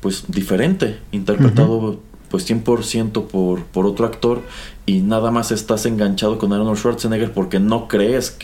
[0.00, 1.98] pues diferente, interpretado
[2.28, 4.42] pues 100% por, por otro actor
[4.86, 8.36] y nada más estás enganchado con Arnold Schwarzenegger porque no crees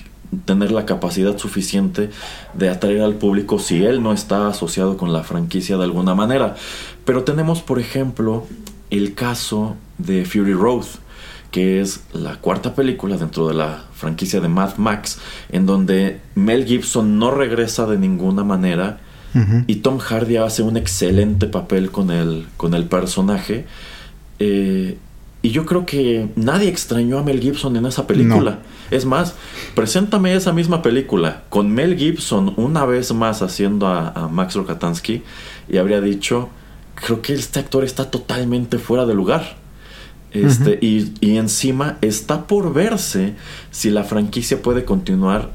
[0.45, 2.11] tener la capacidad suficiente
[2.55, 6.55] de atraer al público si él no está asociado con la franquicia de alguna manera.
[7.05, 8.47] Pero tenemos, por ejemplo,
[8.91, 10.85] el caso de Fury Road,
[11.51, 15.19] que es la cuarta película dentro de la franquicia de Mad Max,
[15.51, 19.01] en donde Mel Gibson no regresa de ninguna manera
[19.67, 23.67] y Tom Hardy hace un excelente papel con el, con el personaje.
[24.39, 24.97] Eh,
[25.47, 28.59] y yo creo que nadie extrañó a Mel Gibson en esa película.
[28.91, 29.37] Es más,
[29.77, 35.23] preséntame esa misma película con Mel Gibson una vez más haciendo a, Max Rokatansky
[35.69, 36.49] y habría dicho,
[36.97, 39.57] creo que este actor está totalmente fuera de lugar.
[40.33, 43.37] Este, y, y, encima está por verse
[43.71, 45.53] si la franquicia puede continuar,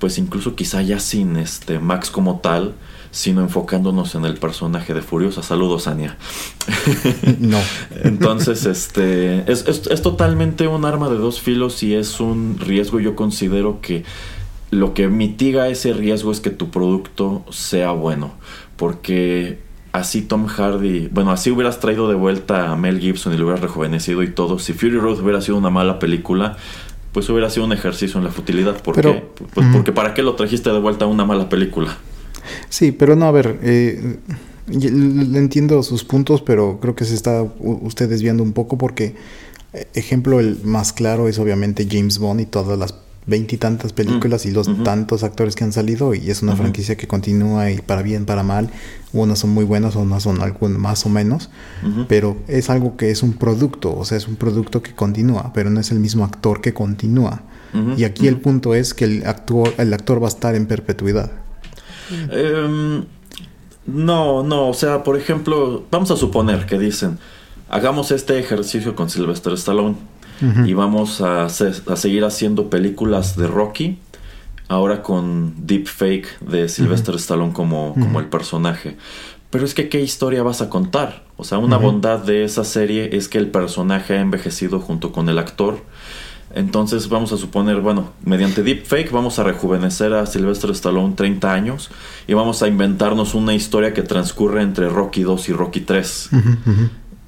[0.00, 2.74] pues incluso quizá ya sin este Max como tal,
[3.10, 5.42] sino enfocándonos en el personaje de Furiosa.
[5.42, 6.16] Saludos, Ania.
[7.38, 7.58] no.
[8.04, 13.00] Entonces, este, es, es, totalmente un arma de dos filos y es un riesgo.
[13.00, 14.04] Yo considero que
[14.70, 18.32] lo que mitiga ese riesgo es que tu producto sea bueno.
[18.76, 19.58] Porque
[19.92, 23.60] así Tom Hardy, bueno, así hubieras traído de vuelta a Mel Gibson y lo hubieras
[23.60, 24.58] rejuvenecido y todo.
[24.58, 26.56] Si Fury Road hubiera sido una mala película,
[27.12, 28.80] pues hubiera sido un ejercicio en la futilidad.
[28.80, 29.24] ¿Por qué?
[29.54, 31.98] Pues porque ¿para qué lo trajiste de vuelta a una mala película?
[32.68, 34.18] Sí, pero no, a ver, eh,
[34.68, 39.14] entiendo sus puntos, pero creo que se está usted desviando un poco porque,
[39.72, 42.94] eh, ejemplo, el más claro es obviamente James Bond y todas las
[43.26, 47.70] veintitantas películas y los tantos actores que han salido y es una franquicia que continúa
[47.70, 48.70] y para bien, para mal,
[49.12, 51.50] unas son muy buenas, unas son algo más o menos,
[52.08, 55.70] pero es algo que es un producto, o sea, es un producto que continúa, pero
[55.70, 57.42] no es el mismo actor que continúa.
[57.96, 61.30] Y aquí el punto es que el actor, el actor va a estar en perpetuidad.
[62.30, 63.04] Em,
[63.86, 67.18] no, no, o sea, por ejemplo, vamos a suponer que dicen,
[67.68, 69.96] hagamos este ejercicio con Sylvester Stallone
[70.64, 73.98] y vamos a, a, seguir haciendo películas de Rocky,
[74.68, 78.96] ahora con deepfake de Sylvester Stallone como, como el personaje.
[79.50, 81.24] Pero es que, ¿qué historia vas a contar?
[81.36, 85.28] O sea, una bondad de esa serie es que el personaje ha envejecido junto con
[85.28, 85.82] el actor
[86.52, 91.90] entonces vamos a suponer, bueno, mediante deepfake vamos a rejuvenecer a Sylvester Stallone 30 años
[92.26, 96.30] y vamos a inventarnos una historia que transcurre entre Rocky 2 y Rocky 3.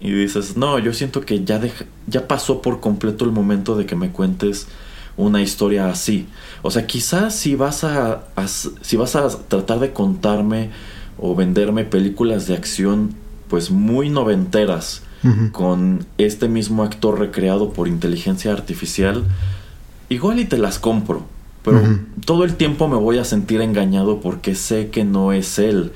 [0.00, 1.60] Y dices, no, yo siento que ya,
[2.08, 4.66] ya pasó por completo el momento de que me cuentes
[5.16, 6.26] una historia así.
[6.62, 8.24] O sea, quizás si vas a,
[8.80, 10.70] si vas a tratar de contarme
[11.16, 13.14] o venderme películas de acción
[13.48, 15.02] pues muy noventeras,
[15.52, 19.24] con este mismo actor recreado por inteligencia artificial,
[20.08, 21.24] igual y te las compro.
[21.64, 21.80] Pero
[22.26, 25.92] todo el tiempo me voy a sentir engañado porque sé que no es él.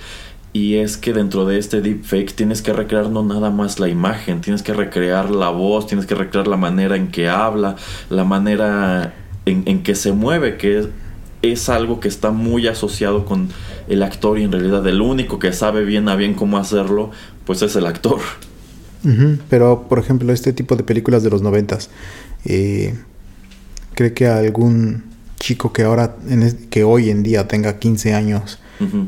[0.53, 4.41] Y es que dentro de este deepfake tienes que recrear no nada más la imagen,
[4.41, 7.77] tienes que recrear la voz, tienes que recrear la manera en que habla,
[8.09, 9.12] la manera
[9.45, 10.89] en, en que se mueve, que es,
[11.43, 13.49] es algo que está muy asociado con
[13.89, 17.11] el actor y en realidad el único que sabe bien a bien cómo hacerlo,
[17.45, 18.20] pues es el actor.
[19.49, 21.91] Pero, por ejemplo, este tipo de películas de los noventas,
[22.45, 22.95] eh,
[23.95, 25.05] ¿cree que algún
[25.39, 26.17] chico que ahora,
[26.71, 28.59] que hoy en día tenga 15 años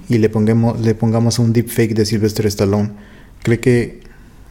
[0.09, 2.91] y le pongamos, le pongamos un deepfake de Sylvester Stallone,
[3.43, 4.01] cree que,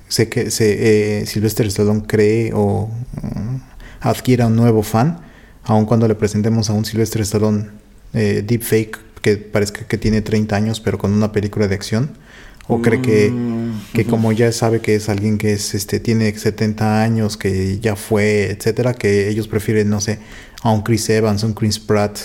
[0.07, 3.59] sé que se, eh, Sylvester Stallone cree o uh,
[4.01, 5.19] adquiera un nuevo fan,
[5.63, 7.67] aun cuando le presentemos a un Sylvester Stallone
[8.13, 12.11] eh, deepfake que parezca que tiene 30 años pero con una película de acción?
[12.67, 16.37] ¿O cree que, mm, que como ya sabe que es alguien que es, este, tiene
[16.37, 20.19] 70 años, que ya fue, etcétera, que ellos prefieren, no sé,
[20.61, 22.19] a un Chris Evans, a un Chris Pratt,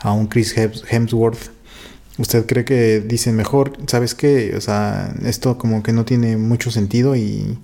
[0.00, 0.54] a un Chris
[0.88, 1.50] Hemsworth?
[2.18, 4.54] ¿Usted cree que dicen mejor, sabes qué?
[4.56, 7.58] O sea, esto como que no tiene mucho sentido y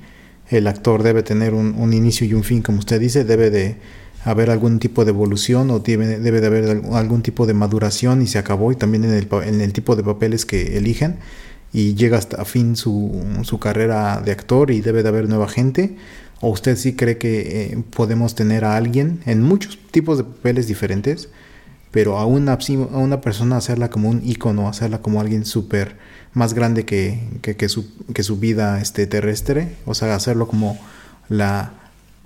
[0.48, 3.76] el actor debe tener un, un inicio y un fin, como usted dice, debe de
[4.24, 8.26] haber algún tipo de evolución o debe, debe de haber algún tipo de maduración y
[8.26, 11.16] se acabó y también en el, en el tipo de papeles que eligen
[11.72, 15.96] y llega hasta fin su, su carrera de actor y debe de haber nueva gente?
[16.40, 20.66] ¿O usted sí cree que eh, podemos tener a alguien en muchos tipos de papeles
[20.66, 21.28] diferentes,
[21.92, 25.96] pero a una, a una persona hacerla como un icono, hacerla como alguien súper
[26.34, 29.76] más grande que, que, su, que su vida este, terrestre?
[29.86, 30.78] O sea, hacerlo como
[31.28, 31.74] la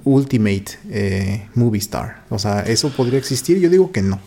[0.04, 2.24] ultimate eh, movie star.
[2.30, 3.58] O sea, ¿eso podría existir?
[3.60, 4.18] Yo digo que no.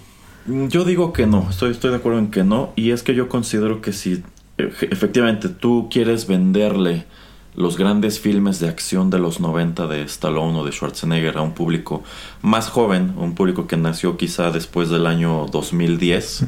[0.70, 3.30] Yo digo que no, estoy, estoy de acuerdo en que no, y es que yo
[3.30, 4.24] considero que si
[4.82, 7.05] efectivamente, tú quieres venderle
[7.55, 11.53] los grandes filmes de acción de los 90 de Stallone o de Schwarzenegger a un
[11.53, 12.03] público
[12.41, 16.45] más joven, un público que nació quizá después del año 2010,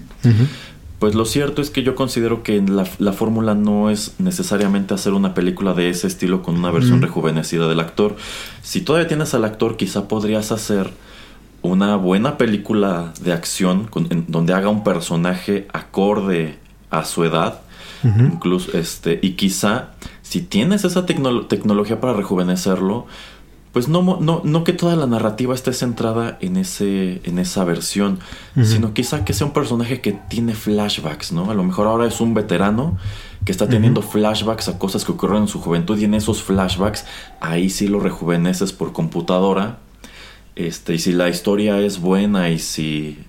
[0.99, 5.14] pues lo cierto es que yo considero que la, la fórmula no es necesariamente hacer
[5.14, 8.16] una película de ese estilo con una versión rejuvenecida del actor.
[8.62, 10.91] Si todavía tienes al actor, quizá podrías hacer
[11.64, 13.89] una buena película de acción
[14.28, 16.59] donde haga un personaje acorde
[16.89, 17.62] a su edad.
[18.03, 19.91] Incluso este, y quizá
[20.23, 23.05] si tienes esa tecnología para rejuvenecerlo,
[23.71, 28.19] pues no, no, no que toda la narrativa esté centrada en, ese, en esa versión,
[28.61, 31.49] sino quizá que sea un personaje que tiene flashbacks, ¿no?
[31.49, 32.97] A lo mejor ahora es un veterano
[33.45, 37.05] que está teniendo flashbacks a cosas que ocurrieron en su juventud y en esos flashbacks
[37.39, 39.79] ahí sí lo rejuveneces por computadora.
[40.57, 43.19] Este, y si la historia es buena y si,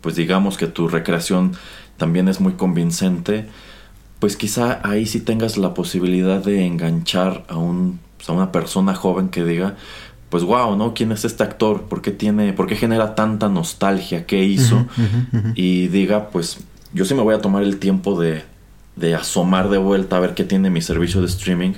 [0.00, 1.52] pues digamos que tu recreación
[1.96, 3.48] también es muy convincente,
[4.22, 8.94] pues quizá ahí sí tengas la posibilidad de enganchar a un pues, a una persona
[8.94, 9.74] joven que diga,
[10.28, 10.94] pues wow, ¿no?
[10.94, 11.88] ¿Quién es este actor?
[11.88, 14.24] ¿Por qué tiene, por qué genera tanta nostalgia?
[14.24, 14.86] ¿Qué hizo?
[15.56, 16.60] Y diga, pues
[16.92, 18.44] yo sí me voy a tomar el tiempo de,
[18.94, 21.72] de asomar de vuelta a ver qué tiene mi servicio de streaming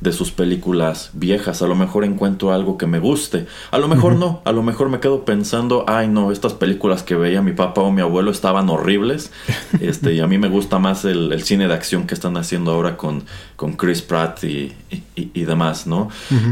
[0.00, 1.62] de sus películas viejas.
[1.62, 3.46] A lo mejor encuentro algo que me guste.
[3.70, 4.42] A lo mejor no.
[4.44, 7.90] A lo mejor me quedo pensando, ay no, estas películas que veía mi papá o
[7.90, 9.32] mi abuelo estaban horribles.
[9.80, 12.96] este, y a mí me gusta más el, cine de acción que están haciendo ahora
[12.96, 13.24] con,
[13.56, 14.74] con Chris Pratt y,
[15.14, 16.08] y, demás, ¿no?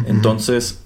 [0.07, 0.83] Entonces,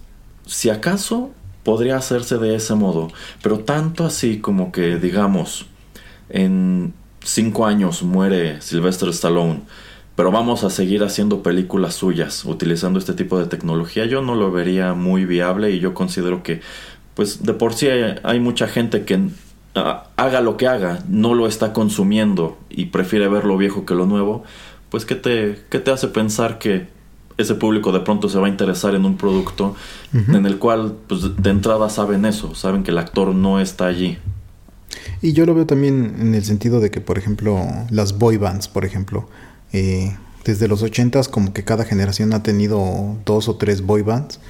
[0.47, 1.31] si acaso
[1.63, 3.09] podría hacerse de ese modo.
[3.43, 5.67] Pero tanto así como que, digamos,
[6.31, 9.61] en cinco años muere Sylvester Stallone
[10.19, 14.05] pero vamos a seguir haciendo películas suyas utilizando este tipo de tecnología.
[14.05, 16.61] Yo no lo vería muy viable y yo considero que,
[17.15, 19.29] pues de por sí hay, mucha gente que
[19.77, 23.95] ah, haga lo que haga, no lo está consumiendo y prefiere ver lo viejo que
[23.95, 24.43] lo nuevo.
[24.91, 26.89] Pues ¿qué te, qué te hace pensar que
[27.37, 29.77] ese público de pronto se va a interesar en un producto
[30.13, 34.19] en el cual pues de entrada saben eso, saben que el actor no está allí.
[35.23, 38.67] Y yo lo veo también en el sentido de que, por ejemplo, las boy bands,
[38.67, 39.29] por ejemplo,
[39.73, 44.41] eh, desde los 80 como que cada generación ha tenido dos o tres boy bands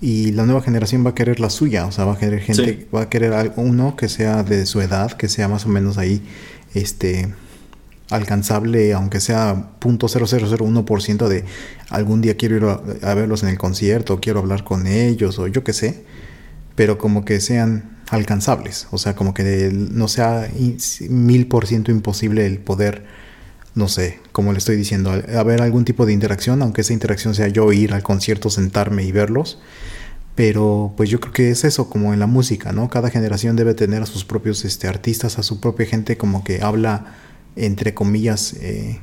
[0.00, 2.88] y la nueva generación va a querer la suya, o sea, va a querer gente,
[2.92, 6.22] va a querer uno que sea de su edad, que sea más o menos ahí
[6.74, 7.28] este
[8.10, 11.44] alcanzable, aunque sea .0001% de
[11.90, 12.64] algún día quiero ir
[13.04, 16.04] a, verlos en el concierto, quiero hablar con ellos o yo qué sé,
[16.74, 20.50] pero como que sean alcanzables, o sea, como que no sea
[21.10, 23.04] mil por ciento imposible el poder
[23.74, 27.48] no sé, como le estoy diciendo, haber algún tipo de interacción, aunque esa interacción sea
[27.48, 29.58] yo ir al concierto, sentarme y verlos.
[30.34, 32.88] Pero pues yo creo que es eso, como en la música, ¿no?
[32.88, 36.62] Cada generación debe tener a sus propios este, artistas, a su propia gente como que
[36.62, 37.16] habla,
[37.56, 39.00] entre comillas, eh,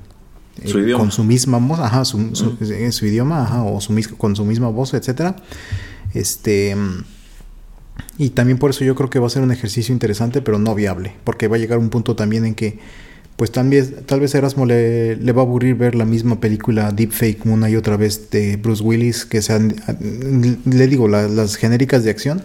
[0.63, 4.69] eh, con su misma voz, ajá, su, su, idioma, ajá, o su, con su misma
[4.69, 5.35] voz, etcétera.
[6.13, 6.75] Este...
[8.17, 10.73] Y también por eso yo creo que va a ser un ejercicio interesante, pero no
[10.73, 12.79] viable, porque va a llegar un punto también en que
[13.35, 16.91] pues tal vez, tal vez Erasmo le, le, va a aburrir ver la misma película
[16.91, 19.75] Deepfake una y otra vez de Bruce Willis, que sean,
[20.65, 22.43] le digo, las genéricas de acción,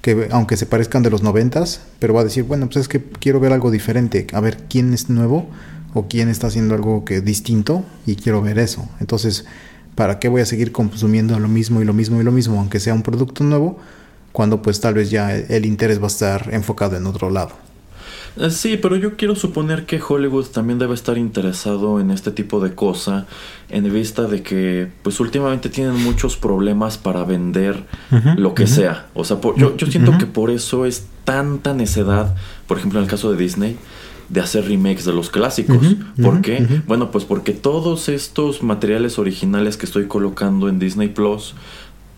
[0.00, 3.02] que aunque se parezcan de los noventas, pero va a decir, bueno, pues es que
[3.02, 5.48] quiero ver algo diferente, a ver quién es nuevo
[5.92, 8.88] o quién está haciendo algo que distinto y quiero ver eso.
[9.00, 9.44] Entonces,
[9.96, 12.78] ¿para qué voy a seguir consumiendo lo mismo y lo mismo y lo mismo, aunque
[12.78, 13.78] sea un producto nuevo,
[14.30, 17.71] cuando pues tal vez ya el interés va a estar enfocado en otro lado?
[18.36, 22.60] Eh, sí, pero yo quiero suponer que Hollywood también debe estar interesado en este tipo
[22.60, 23.26] de cosa,
[23.68, 27.84] en vista de que, pues últimamente tienen muchos problemas para vender
[28.36, 29.06] lo que sea.
[29.14, 32.34] O sea, yo, yo siento que por eso es tanta necedad,
[32.66, 33.76] por ejemplo, en el caso de Disney,
[34.28, 35.96] de hacer remakes de los clásicos.
[36.20, 36.82] ¿Por qué?
[36.86, 41.54] Bueno, pues porque todos estos materiales originales que estoy colocando en Disney Plus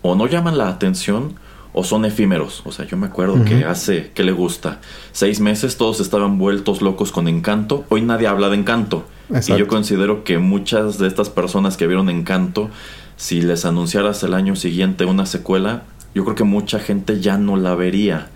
[0.01, 1.33] o no llaman la atención
[1.77, 2.61] o son efímeros.
[2.65, 4.79] O sea, yo me acuerdo que hace, ¿qué le gusta?
[5.11, 7.83] Seis meses todos estaban vueltos locos con Encanto.
[7.89, 9.05] Hoy nadie habla de Encanto.
[9.29, 12.69] Y yo considero que muchas de estas personas que vieron Encanto,
[13.17, 15.83] si les anunciaras el año siguiente una secuela,
[16.13, 18.29] yo creo que mucha gente ya no la vería.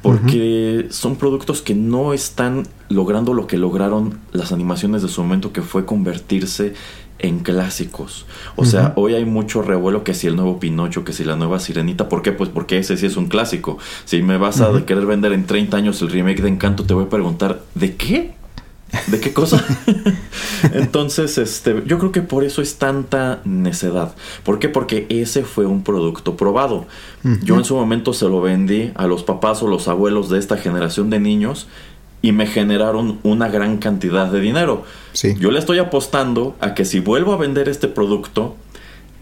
[0.00, 5.52] Porque son productos que no están logrando lo que lograron las animaciones de su momento,
[5.52, 6.74] que fue convertirse
[7.22, 8.26] en clásicos.
[8.56, 11.60] O sea, hoy hay mucho revuelo que si el nuevo Pinocho, que si la nueva
[11.60, 12.08] Sirenita.
[12.08, 12.32] ¿Por qué?
[12.32, 13.78] Pues porque ese sí es un clásico.
[14.04, 17.04] Si me vas a querer vender en 30 años el remake de Encanto, te voy
[17.04, 18.34] a preguntar, ¿de qué?
[19.06, 19.64] ¿De qué cosa?
[20.72, 24.14] Entonces, este, yo creo que por eso es tanta necedad.
[24.42, 24.68] ¿Por qué?
[24.68, 26.86] Porque ese fue un producto probado.
[27.44, 30.56] Yo en su momento se lo vendí a los papás o los abuelos de esta
[30.56, 31.68] generación de niños
[32.22, 34.84] y me generaron una gran cantidad de dinero.
[35.12, 35.34] Sí.
[35.38, 38.56] Yo le estoy apostando a que si vuelvo a vender este producto,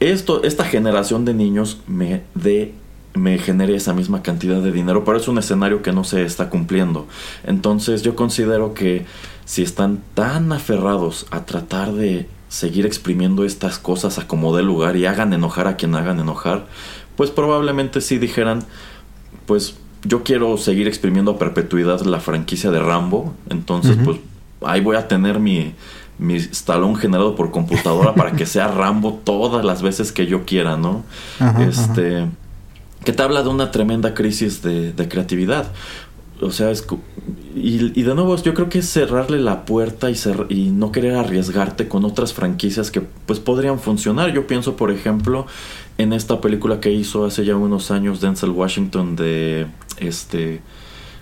[0.00, 2.74] esto, esta generación de niños me dé
[3.14, 6.50] me genere esa misma cantidad de dinero, pero es un escenario que no se está
[6.50, 7.06] cumpliendo.
[7.44, 9.06] Entonces yo considero que
[9.44, 14.96] si están tan aferrados a tratar de seguir exprimiendo estas cosas a como dé lugar
[14.96, 16.66] y hagan enojar a quien hagan enojar,
[17.16, 18.64] pues probablemente sí dijeran,
[19.46, 24.18] pues yo quiero seguir exprimiendo a perpetuidad la franquicia de Rambo, entonces pues
[24.62, 25.74] ahí voy a tener mi,
[26.18, 30.76] mi estalón generado por computadora para que sea Rambo todas las veces que yo quiera,
[30.76, 31.04] ¿no?
[31.38, 32.26] Ajá, este
[33.04, 35.70] que te habla de una tremenda crisis de, de creatividad.
[36.40, 37.00] O sea, es, cu-
[37.56, 40.92] y, y de nuevo, yo creo que es cerrarle la puerta y, cer- y no
[40.92, 44.32] querer arriesgarte con otras franquicias que pues podrían funcionar.
[44.32, 45.46] Yo pienso, por ejemplo,
[45.98, 49.66] en esta película que hizo hace ya unos años Denzel Washington de
[49.98, 50.60] este,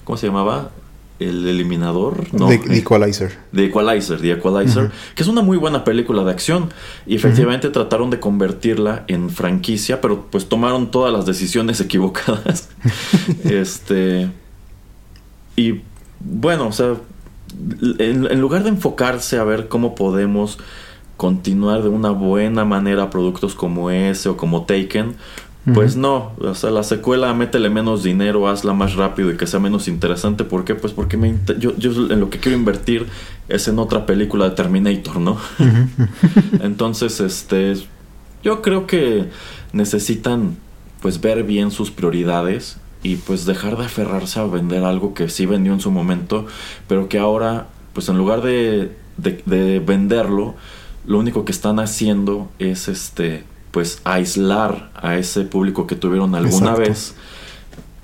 [0.04, 0.70] ¿cómo se llamaba?
[1.18, 2.48] El eliminador, ¿no?
[2.48, 3.38] The, The Equalizer.
[3.54, 6.68] The Equalizer, The Equalizer, que es una muy buena película de acción
[7.06, 12.68] y efectivamente trataron de convertirla en franquicia, pero pues tomaron todas las decisiones equivocadas.
[13.44, 14.28] este
[15.56, 15.80] y
[16.20, 16.96] bueno, o sea,
[17.98, 20.58] en, en lugar de enfocarse a ver cómo podemos
[21.16, 25.16] continuar de una buena manera productos como ese o como Taken,
[25.74, 29.58] pues no, o sea, la secuela métele menos dinero, hazla más rápido y que sea
[29.58, 30.44] menos interesante.
[30.44, 30.76] ¿Por qué?
[30.76, 33.06] Pues porque me yo, yo en lo que quiero invertir
[33.48, 35.38] es en otra película de Terminator, ¿no?
[36.62, 37.74] Entonces, este,
[38.44, 39.28] yo creo que
[39.72, 40.56] necesitan
[41.02, 45.46] pues ver bien sus prioridades y pues dejar de aferrarse a vender algo que sí
[45.46, 46.46] vendió en su momento,
[46.86, 50.54] pero que ahora pues en lugar de, de, de venderlo,
[51.06, 56.70] lo único que están haciendo es este pues aislar a ese público que tuvieron alguna
[56.70, 56.80] Exacto.
[56.80, 57.14] vez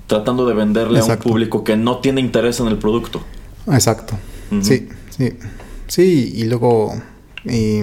[0.07, 3.23] tratando de venderle a un público que no tiene interés en el producto.
[3.71, 4.15] Exacto.
[4.61, 5.33] Sí, sí.
[5.87, 6.93] Sí, y luego,
[7.45, 7.81] y,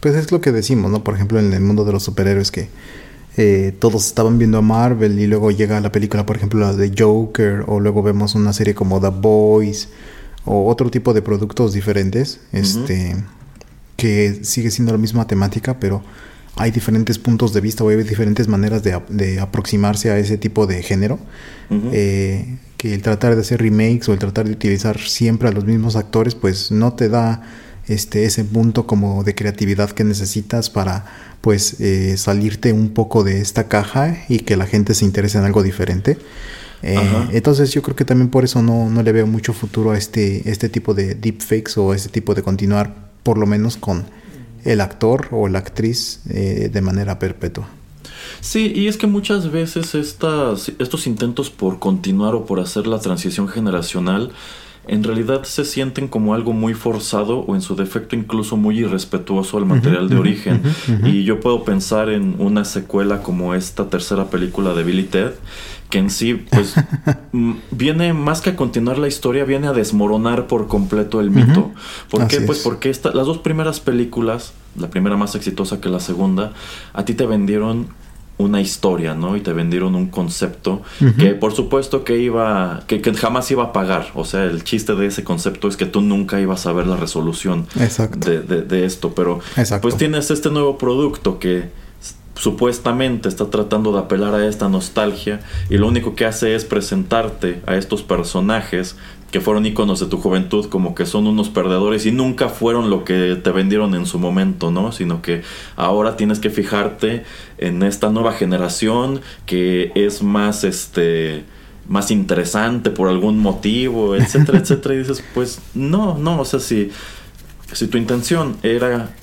[0.00, 1.04] pues es lo que decimos, ¿no?
[1.04, 2.68] Por ejemplo, en el mundo de los superhéroes que
[3.36, 6.92] eh, todos estaban viendo a Marvel y luego llega la película, por ejemplo, la de
[6.96, 9.88] Joker, o luego vemos una serie como The Boys,
[10.44, 13.16] o otro tipo de productos diferentes, este,
[13.96, 16.02] que sigue siendo la misma temática, pero
[16.56, 20.38] hay diferentes puntos de vista o hay diferentes maneras de, ap- de aproximarse a ese
[20.38, 21.18] tipo de género.
[21.70, 25.64] Eh, que el tratar de hacer remakes o el tratar de utilizar siempre a los
[25.64, 27.42] mismos actores, pues no te da
[27.88, 31.04] este ese punto como de creatividad que necesitas para
[31.40, 35.44] pues eh, salirte un poco de esta caja y que la gente se interese en
[35.44, 36.18] algo diferente.
[36.82, 36.98] Eh,
[37.32, 40.48] entonces yo creo que también por eso no, no le veo mucho futuro a este,
[40.50, 44.04] este tipo de deepfakes o este tipo de continuar por lo menos con
[44.64, 47.66] el actor o la actriz eh, de manera perpetua.
[48.40, 53.00] Sí, y es que muchas veces estas, estos intentos por continuar o por hacer la
[53.00, 54.30] transición generacional
[54.86, 59.56] en realidad se sienten como algo muy forzado o en su defecto incluso muy irrespetuoso
[59.58, 60.62] al material de origen.
[61.04, 65.32] Y yo puedo pensar en una secuela como esta tercera película de Billy Ted,
[65.90, 66.74] que en sí pues
[67.70, 71.72] viene más que a continuar la historia, viene a desmoronar por completo el mito.
[72.10, 72.40] ¿Por qué?
[72.40, 72.64] Pues es.
[72.64, 76.52] porque esta, las dos primeras películas, la primera más exitosa que la segunda,
[76.92, 77.88] a ti te vendieron
[78.36, 79.36] una historia, ¿no?
[79.36, 80.82] Y te vendieron un concepto
[81.18, 84.08] que por supuesto que iba, que, que jamás iba a pagar.
[84.14, 86.96] O sea, el chiste de ese concepto es que tú nunca ibas a ver la
[86.96, 88.28] resolución Exacto.
[88.28, 89.14] de, de- de esto.
[89.14, 89.82] Pero Exacto.
[89.82, 91.70] pues tienes este nuevo producto que
[92.34, 95.40] supuestamente está tratando de apelar a esta nostalgia
[95.70, 98.96] y lo único que hace es presentarte a estos personajes
[99.34, 103.02] que fueron íconos de tu juventud como que son unos perdedores y nunca fueron lo
[103.02, 104.92] que te vendieron en su momento, ¿no?
[104.92, 105.42] Sino que
[105.74, 107.24] ahora tienes que fijarte
[107.58, 111.42] en esta nueva generación que es más este
[111.88, 116.92] más interesante por algún motivo, etcétera, etcétera y dices, pues no, no, o sea, si
[117.72, 119.16] si tu intención era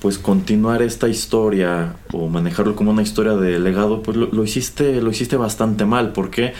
[0.00, 5.02] pues continuar esta historia o manejarlo como una historia de legado, pues lo, lo hiciste,
[5.02, 6.12] lo hiciste bastante mal.
[6.12, 6.54] ¿Por qué?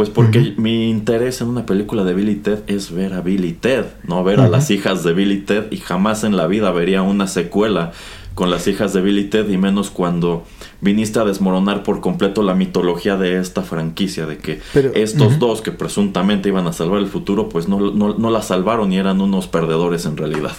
[0.00, 3.84] Pues porque mi interés en una película de Billy Ted es ver a Billy Ted,
[4.02, 7.26] no ver a las hijas de Billy Ted y jamás en la vida vería una
[7.26, 7.92] secuela
[8.34, 10.44] con las hijas de Billy Ted y menos cuando
[10.80, 15.60] viniste a desmoronar por completo la mitología de esta franquicia, de que Pero- estos dos
[15.60, 19.20] que presuntamente iban a salvar el futuro, pues no, no, no la salvaron y eran
[19.20, 20.56] unos perdedores en realidad.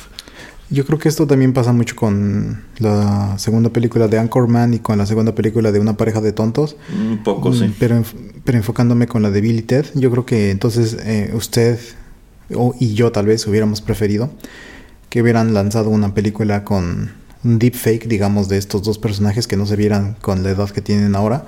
[0.71, 4.97] Yo creo que esto también pasa mucho con la segunda película de Anchorman y con
[4.97, 6.77] la segunda película de Una pareja de tontos.
[6.97, 7.75] Un poco, Mm, sí.
[7.77, 8.15] Pero, enf-
[8.45, 11.77] pero enfocándome con la de Billy Ted, yo creo que entonces eh, usted
[12.53, 14.29] o, y yo tal vez hubiéramos preferido
[15.09, 17.11] que hubieran lanzado una película con
[17.43, 20.81] un deepfake, digamos, de estos dos personajes que no se vieran con la edad que
[20.81, 21.47] tienen ahora,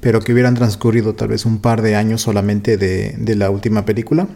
[0.00, 3.84] pero que hubieran transcurrido tal vez un par de años solamente de, de la última
[3.86, 4.28] película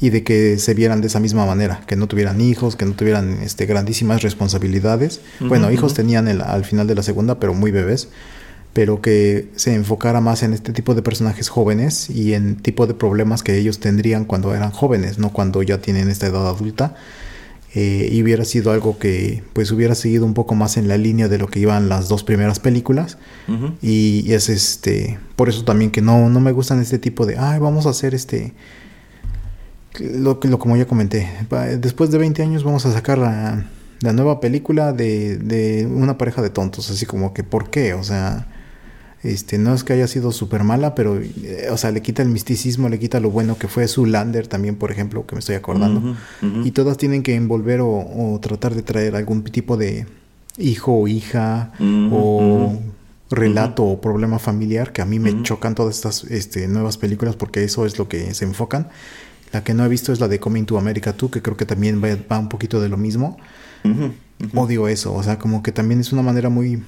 [0.00, 2.92] y de que se vieran de esa misma manera, que no tuvieran hijos, que no
[2.92, 5.20] tuvieran este, grandísimas responsabilidades.
[5.40, 8.08] bueno, hijos tenían al final de la segunda, pero muy bebés,
[8.72, 12.94] pero que se enfocara más en este tipo de personajes jóvenes y en tipo de
[12.94, 16.96] problemas que ellos tendrían cuando eran jóvenes, no cuando ya tienen esta edad adulta.
[17.76, 21.26] Eh, y hubiera sido algo que pues hubiera seguido un poco más en la línea
[21.26, 23.18] de lo que iban las dos primeras películas
[23.82, 27.58] y, es este por eso también que no no me gustan este tipo de ay
[27.58, 28.52] vamos a hacer este
[30.00, 31.28] lo, lo como ya comenté,
[31.78, 33.64] después de 20 años vamos a sacar la,
[34.12, 37.94] nueva película de, de, una pareja de tontos, así como que ¿por qué?
[37.94, 38.46] O sea,
[39.24, 42.28] este, no es que haya sido súper mala, pero, eh, o sea, le quita el
[42.28, 46.14] misticismo, le quita lo bueno que fue Lander también, por ejemplo, que me estoy acordando.
[46.62, 50.06] Y todas tienen que envolver o, tratar de traer algún tipo de
[50.58, 51.72] hijo o hija
[52.12, 52.78] o
[53.30, 57.64] relato o problema familiar, que a mí me chocan todas estas este, nuevas películas porque
[57.64, 58.88] eso es lo que se enfocan.
[59.54, 61.64] La que no he visto es la de Coming to America 2, que creo que
[61.64, 63.38] también va, un poquito de lo mismo.
[64.52, 66.82] Odio eso, o sea, como que también es una manera muy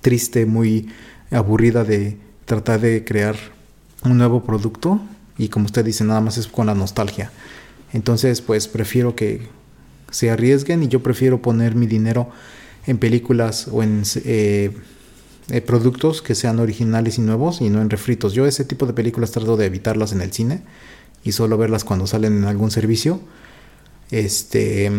[0.00, 0.88] triste, muy
[1.30, 3.36] aburrida de tratar de crear
[4.04, 5.00] un nuevo producto
[5.38, 7.30] y como usted dice, nada más es con la nostalgia.
[7.92, 9.46] Entonces, pues prefiero que
[10.10, 12.30] se arriesguen y yo prefiero poner mi dinero
[12.84, 14.72] en películas o en eh,
[15.50, 18.32] eh, productos que sean originales y nuevos y no en refritos.
[18.32, 20.62] Yo ese tipo de películas trato de evitarlas en el cine
[21.24, 23.20] y solo verlas cuando salen en algún servicio.
[24.10, 24.90] Este,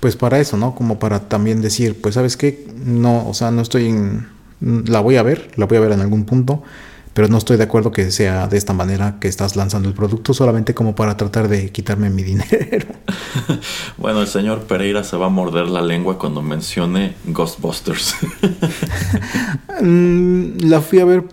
[0.00, 0.74] pues para eso, ¿no?
[0.74, 4.28] Como para también decir, pues sabes qué, no, o sea, no estoy en,
[4.60, 6.62] la voy a ver, la voy a ver en algún punto,
[7.16, 10.34] pero no estoy de acuerdo que sea de esta manera que estás lanzando el producto
[10.34, 12.88] solamente como para tratar de quitarme mi dinero.
[13.96, 18.16] bueno, el señor Pereira se va a morder la lengua cuando mencione Ghostbusters.
[19.78, 21.24] Mm, la fui a ver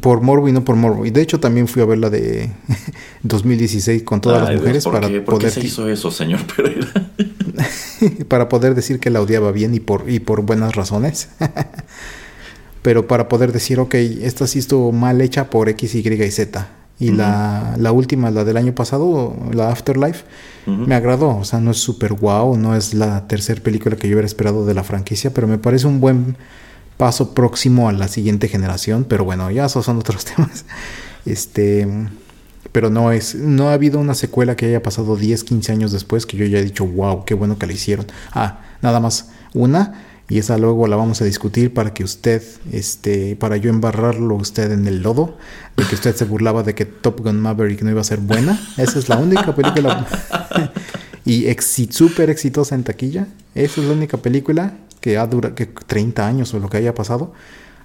[0.00, 1.06] por morbo y no por morbo.
[1.06, 2.50] Y de hecho también fui a ver la de
[3.22, 5.24] 2016 con todas las mujeres para poder...
[5.24, 6.88] ¿Por qué se hizo eso, señor Pereira?
[8.26, 11.28] para poder decir que la odiaba bien y por, y por buenas razones
[12.84, 16.68] pero para poder decir, ok, esta sí estuvo mal hecha por X, Y y Z.
[16.98, 20.24] Y la, la, última, la del año pasado, la Afterlife,
[20.66, 21.38] me agradó.
[21.38, 24.66] O sea, no es súper guau, no es la tercera película que yo hubiera esperado
[24.66, 26.36] de la franquicia, pero me parece un buen
[26.98, 29.06] paso próximo a la siguiente generación.
[29.08, 30.66] Pero bueno, ya esos son otros temas.
[31.24, 31.88] Este,
[32.70, 36.26] pero no es, no ha habido una secuela que haya pasado 10, 15 años después
[36.26, 38.04] que yo haya dicho, wow, qué bueno que la hicieron.
[38.32, 42.42] Ah, nada más una y esa luego la vamos a discutir para que usted,
[42.72, 45.36] este, para yo embarrarlo usted en el lodo,
[45.76, 48.58] de que usted se burlaba de que Top Gun Maverick no iba a ser buena.
[48.78, 50.06] Esa es la única película
[51.26, 51.46] y
[51.90, 53.26] súper exitosa en taquilla.
[53.54, 56.94] Esa es la única película que ha durado que 30 años o lo que haya
[56.94, 57.34] pasado.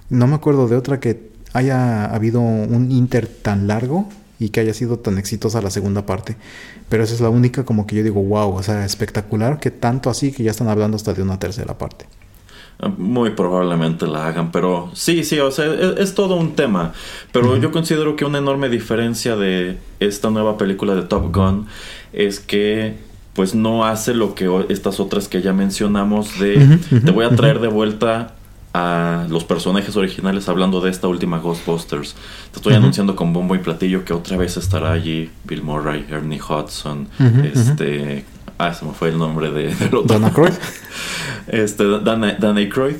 [0.08, 4.08] No me acuerdo de otra que haya habido un inter tan largo
[4.38, 6.36] y que haya sido tan exitosa la segunda parte.
[6.88, 10.08] Pero esa es la única como que yo digo, wow, o sea, espectacular, que tanto
[10.08, 12.06] así que ya están hablando hasta de una tercera parte.
[12.96, 15.66] Muy probablemente la hagan, pero sí, sí, o sea,
[15.98, 16.92] es, todo un tema.
[17.32, 21.66] Pero yo considero que una enorme diferencia de esta nueva película de Top Gun
[22.12, 22.96] es que
[23.34, 27.60] pues no hace lo que estas otras que ya mencionamos de te voy a traer
[27.60, 28.34] de vuelta
[28.72, 32.14] a los personajes originales hablando de esta última Ghostbusters.
[32.52, 36.40] Te estoy anunciando con bombo y platillo que otra vez estará allí Bill Murray, Ernie
[36.40, 37.08] Hudson,
[37.52, 38.24] este
[38.60, 40.18] Ah, se me fue el nombre de, del otro.
[40.18, 40.52] Dan Aykroyd.
[41.48, 42.96] este, Dan, Dan Aykroyd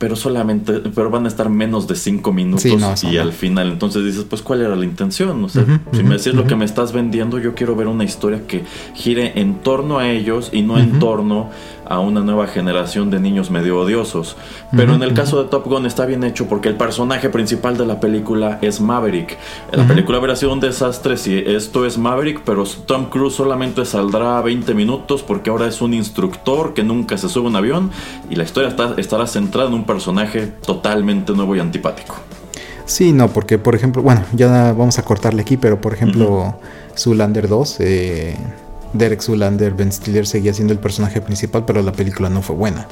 [0.00, 3.68] pero solamente, pero van a estar menos de cinco minutos y al final.
[3.68, 5.62] Entonces dices, pues cuál era la intención, o sea,
[5.92, 9.38] si me decís lo que me estás vendiendo, yo quiero ver una historia que gire
[9.38, 11.50] en torno a ellos y no en torno
[11.90, 14.36] a una nueva generación de niños medio odiosos.
[14.74, 17.84] Pero en el caso de Top Gun está bien hecho porque el personaje principal de
[17.84, 19.36] la película es Maverick.
[19.72, 24.40] La película hubiera sido un desastre si esto es Maverick, pero Tom Cruise solamente saldrá
[24.40, 27.90] 20 minutos porque ahora es un instructor que nunca se sube a un avión
[28.30, 32.14] y la historia está, estará centrada en un personaje totalmente nuevo y antipático.
[32.84, 36.54] Sí, no, porque por ejemplo, bueno, ya vamos a cortarle aquí, pero por ejemplo,
[36.96, 38.36] Zulander 2, eh,
[38.92, 42.86] Derek Zulander, Ben Stiller seguía siendo el personaje principal, pero la película no fue buena.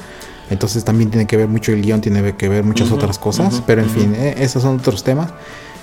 [0.51, 3.83] Entonces también tiene que ver mucho el guion, tiene que ver muchas otras cosas, pero
[3.83, 5.33] en fin, eh, esos son otros temas.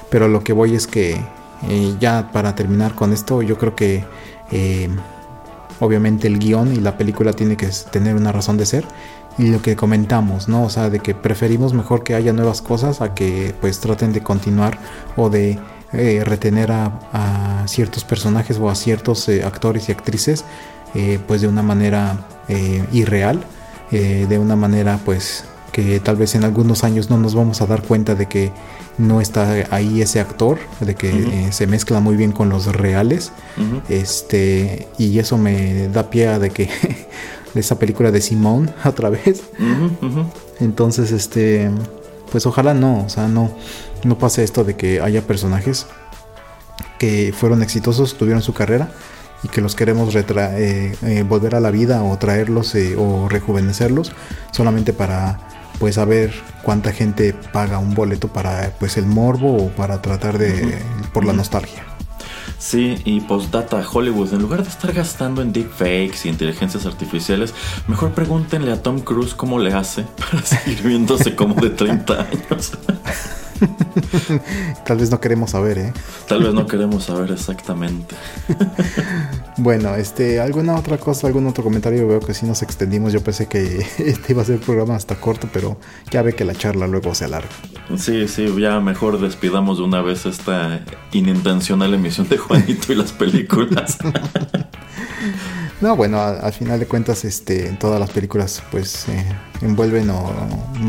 [0.09, 1.21] Pero lo que voy es que
[1.69, 4.03] eh, ya para terminar con esto, yo creo que
[4.51, 4.89] eh,
[5.79, 8.85] obviamente el guion y la película tiene que tener una razón de ser.
[9.37, 10.63] Y lo que comentamos, ¿no?
[10.63, 14.23] O sea, de que preferimos mejor que haya nuevas cosas a que pues traten de
[14.23, 14.79] continuar
[15.17, 15.59] o de
[15.93, 20.45] eh, retener a, ciertos personajes o a ciertos eh, actores y actrices
[20.93, 22.27] eh, pues de una manera
[22.91, 23.43] irreal,
[23.89, 27.81] de una manera pues que tal vez en algunos años no nos vamos a dar
[27.81, 28.51] cuenta de que
[28.99, 33.31] no está ahí ese actor, de que se mezcla muy bien con los reales.
[33.89, 36.69] Este, y eso me da pie a de que
[37.55, 39.41] esa película de Simón otra vez.
[40.59, 41.71] Entonces, este,
[42.31, 43.51] pues ojalá no, o sea, no,
[44.06, 45.88] no pase esto de que haya personajes
[46.99, 48.90] que fueron exitosos, tuvieron su carrera
[49.44, 54.11] y que los queremos eh, eh, volver a la vida o traerlos eh, o rejuvenecerlos
[54.52, 55.40] solamente para
[55.80, 56.34] pues saber
[56.64, 60.80] cuánta gente paga un boleto para pues el morbo o para tratar de
[61.14, 61.84] por la nostalgia.
[62.57, 67.53] Sí, y postdata Hollywood, en lugar de estar gastando en deepfakes y inteligencias artificiales,
[67.88, 72.72] mejor pregúntenle a Tom Cruise cómo le hace para seguir viéndose como de 30 años.
[74.86, 75.94] Tal vez no queremos saber, ¿eh?
[76.27, 78.15] Tal vez no queremos saber exactamente.
[79.57, 82.07] bueno, este, ¿alguna otra cosa, algún otro comentario?
[82.07, 83.14] Veo que sí nos extendimos.
[83.14, 85.77] Yo pensé que este iba a ser el programa hasta corto, pero
[86.11, 87.49] ya ve que la charla luego se alarga.
[87.98, 93.11] Sí, sí, ya mejor despidamos de una vez esta inintencional emisión de Juanito y las
[93.11, 93.98] películas.
[95.82, 99.26] No, bueno, al, final de cuentas, este, en todas las películas, pues eh,
[99.65, 100.31] envuelven o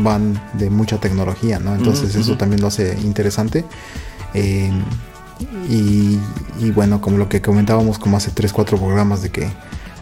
[0.03, 1.75] van de mucha tecnología, ¿no?
[1.75, 3.65] Entonces eso también lo hace interesante.
[4.33, 4.71] Eh,
[5.69, 9.47] y, bueno, como lo que comentábamos como hace 3, 4 programas de que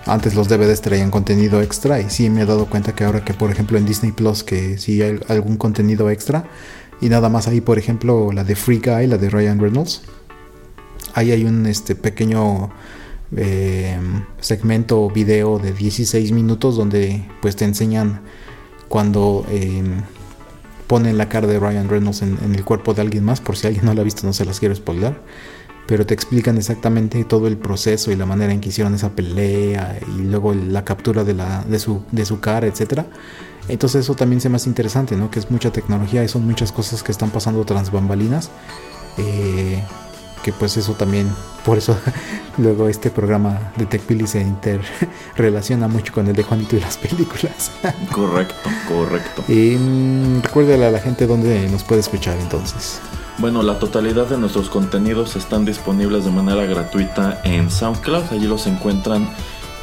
[0.05, 3.33] antes los DVDs traían contenido extra y sí me he dado cuenta que ahora que
[3.33, 6.45] por ejemplo en Disney Plus que sí hay algún contenido extra
[7.01, 10.03] y nada más ahí por ejemplo la de Free Guy, la de Ryan Reynolds,
[11.15, 12.69] ahí hay un este pequeño
[13.35, 13.97] eh,
[14.39, 18.21] segmento video de 16 minutos donde pues te enseñan
[18.89, 19.83] cuando eh,
[20.87, 23.85] ponen la cara de Ryan Reynolds en, el cuerpo de alguien más, por si alguien
[23.85, 25.15] no la ha visto no se las quiero spoiler,
[25.87, 29.99] pero te explican exactamente todo el proceso y la manera en que hicieron esa pelea
[30.15, 33.05] y luego la captura de su cara, etcétera.
[33.67, 35.31] Entonces eso también se me hace interesante, ¿no?
[35.31, 38.51] Que es mucha tecnología y son muchas cosas que están pasando tras bambalinas.
[39.17, 39.83] Eh,
[40.45, 41.27] que pues eso también,
[41.65, 41.97] por eso
[42.59, 47.71] luego este programa de TechPili se interrelaciona mucho con el de Juanito y las películas.
[48.11, 49.43] correcto, correcto.
[49.47, 53.01] Y mm, recuérdale a la gente dónde nos puede escuchar entonces.
[53.39, 58.31] Bueno, la totalidad de nuestros contenidos están disponibles de manera gratuita en SoundCloud.
[58.31, 59.27] Allí los encuentran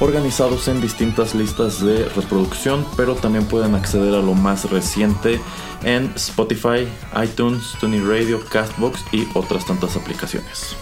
[0.03, 5.41] organizados en distintas listas de reproducción, pero también pueden acceder a lo más reciente
[5.85, 6.89] en Spotify,
[7.23, 10.75] iTunes, Tuning Radio, Castbox y otras tantas aplicaciones.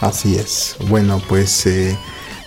[0.00, 0.76] Así es.
[0.88, 1.96] Bueno, pues eh,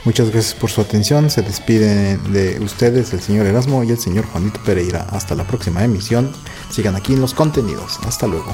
[0.04, 1.30] muchas gracias por su atención.
[1.30, 5.08] Se despiden de ustedes el señor Erasmo y el señor Juanito Pereira.
[5.12, 6.32] Hasta la próxima emisión.
[6.70, 7.98] Sigan aquí en los contenidos.
[8.06, 8.54] Hasta luego.